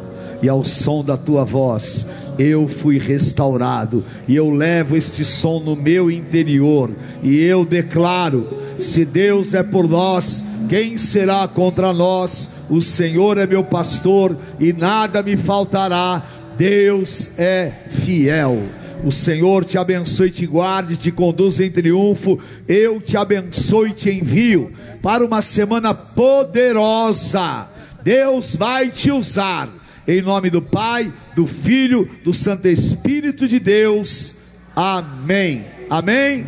E 0.43 0.49
ao 0.49 0.65
som 0.65 1.03
da 1.03 1.17
tua 1.17 1.45
voz, 1.45 2.07
eu 2.39 2.69
fui 2.69 2.99
restaurado. 2.99 4.05
E 4.27 4.35
eu 4.35 4.51
levo 4.51 4.97
este 4.97 5.25
som 5.25 5.61
no 5.61 5.77
meu 5.77 6.11
interior. 6.11 6.91
E 7.23 7.39
eu 7.41 7.65
declaro 7.65 8.49
se 8.79 9.05
Deus 9.05 9.55
é 9.55 9.63
por 9.63 9.89
nós, 9.89 10.45
quem 10.69 10.99
será 10.99 11.47
contra 11.47 11.93
nós? 11.93 12.51
O 12.69 12.81
Senhor 12.81 13.39
é 13.39 13.47
meu 13.47 13.63
pastor 13.63 14.37
e 14.59 14.73
nada 14.73 15.23
me 15.23 15.37
faltará. 15.37 16.23
Deus 16.57 17.39
é 17.39 17.73
fiel. 17.89 18.63
O 19.05 19.11
Senhor 19.11 19.65
te 19.65 19.77
abençoe, 19.77 20.31
te 20.31 20.47
guarde, 20.47 20.97
te 20.97 21.11
conduz 21.11 21.61
em 21.61 21.71
triunfo. 21.71 22.39
Eu 22.69 23.01
te 23.01 23.17
abençoe 23.17 23.91
e 23.91 23.95
te 23.95 24.11
envio 24.11 24.71
para 25.03 25.25
uma 25.25 25.43
semana 25.43 25.93
poderosa. 25.93 27.67
Deus 28.03 28.57
vai 28.57 28.89
te 28.89 29.11
usar. 29.11 29.69
Em 30.07 30.23
nome 30.23 30.51
do 30.51 30.63
Pai, 30.63 31.13
do 31.35 31.47
Filho, 31.47 32.09
do 32.25 32.33
Santo 32.33 32.69
Espírito 32.69 33.49
de 33.49 33.59
Deus. 33.59 34.37
Amém. 34.75 35.67
Amém. 35.89 36.47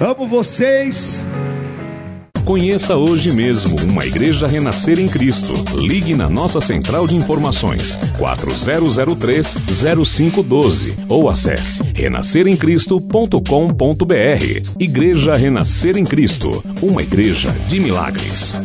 Amo 0.00 0.26
vocês. 0.26 1.24
Conheça 2.44 2.96
hoje 2.96 3.30
mesmo 3.30 3.76
uma 3.84 4.04
igreja 4.04 4.48
renascer 4.48 4.98
em 4.98 5.08
Cristo. 5.08 5.54
Ligue 5.76 6.12
na 6.14 6.28
nossa 6.28 6.60
central 6.60 7.06
de 7.06 7.14
informações 7.14 7.96
4003-0512 8.18 11.04
ou 11.08 11.30
acesse 11.30 11.84
renasceremcristo.com.br. 11.94 14.78
Igreja 14.78 15.34
Renascer 15.34 15.96
em 15.96 16.04
Cristo, 16.04 16.64
uma 16.82 17.02
igreja 17.02 17.52
de 17.68 17.78
milagres. 17.78 18.56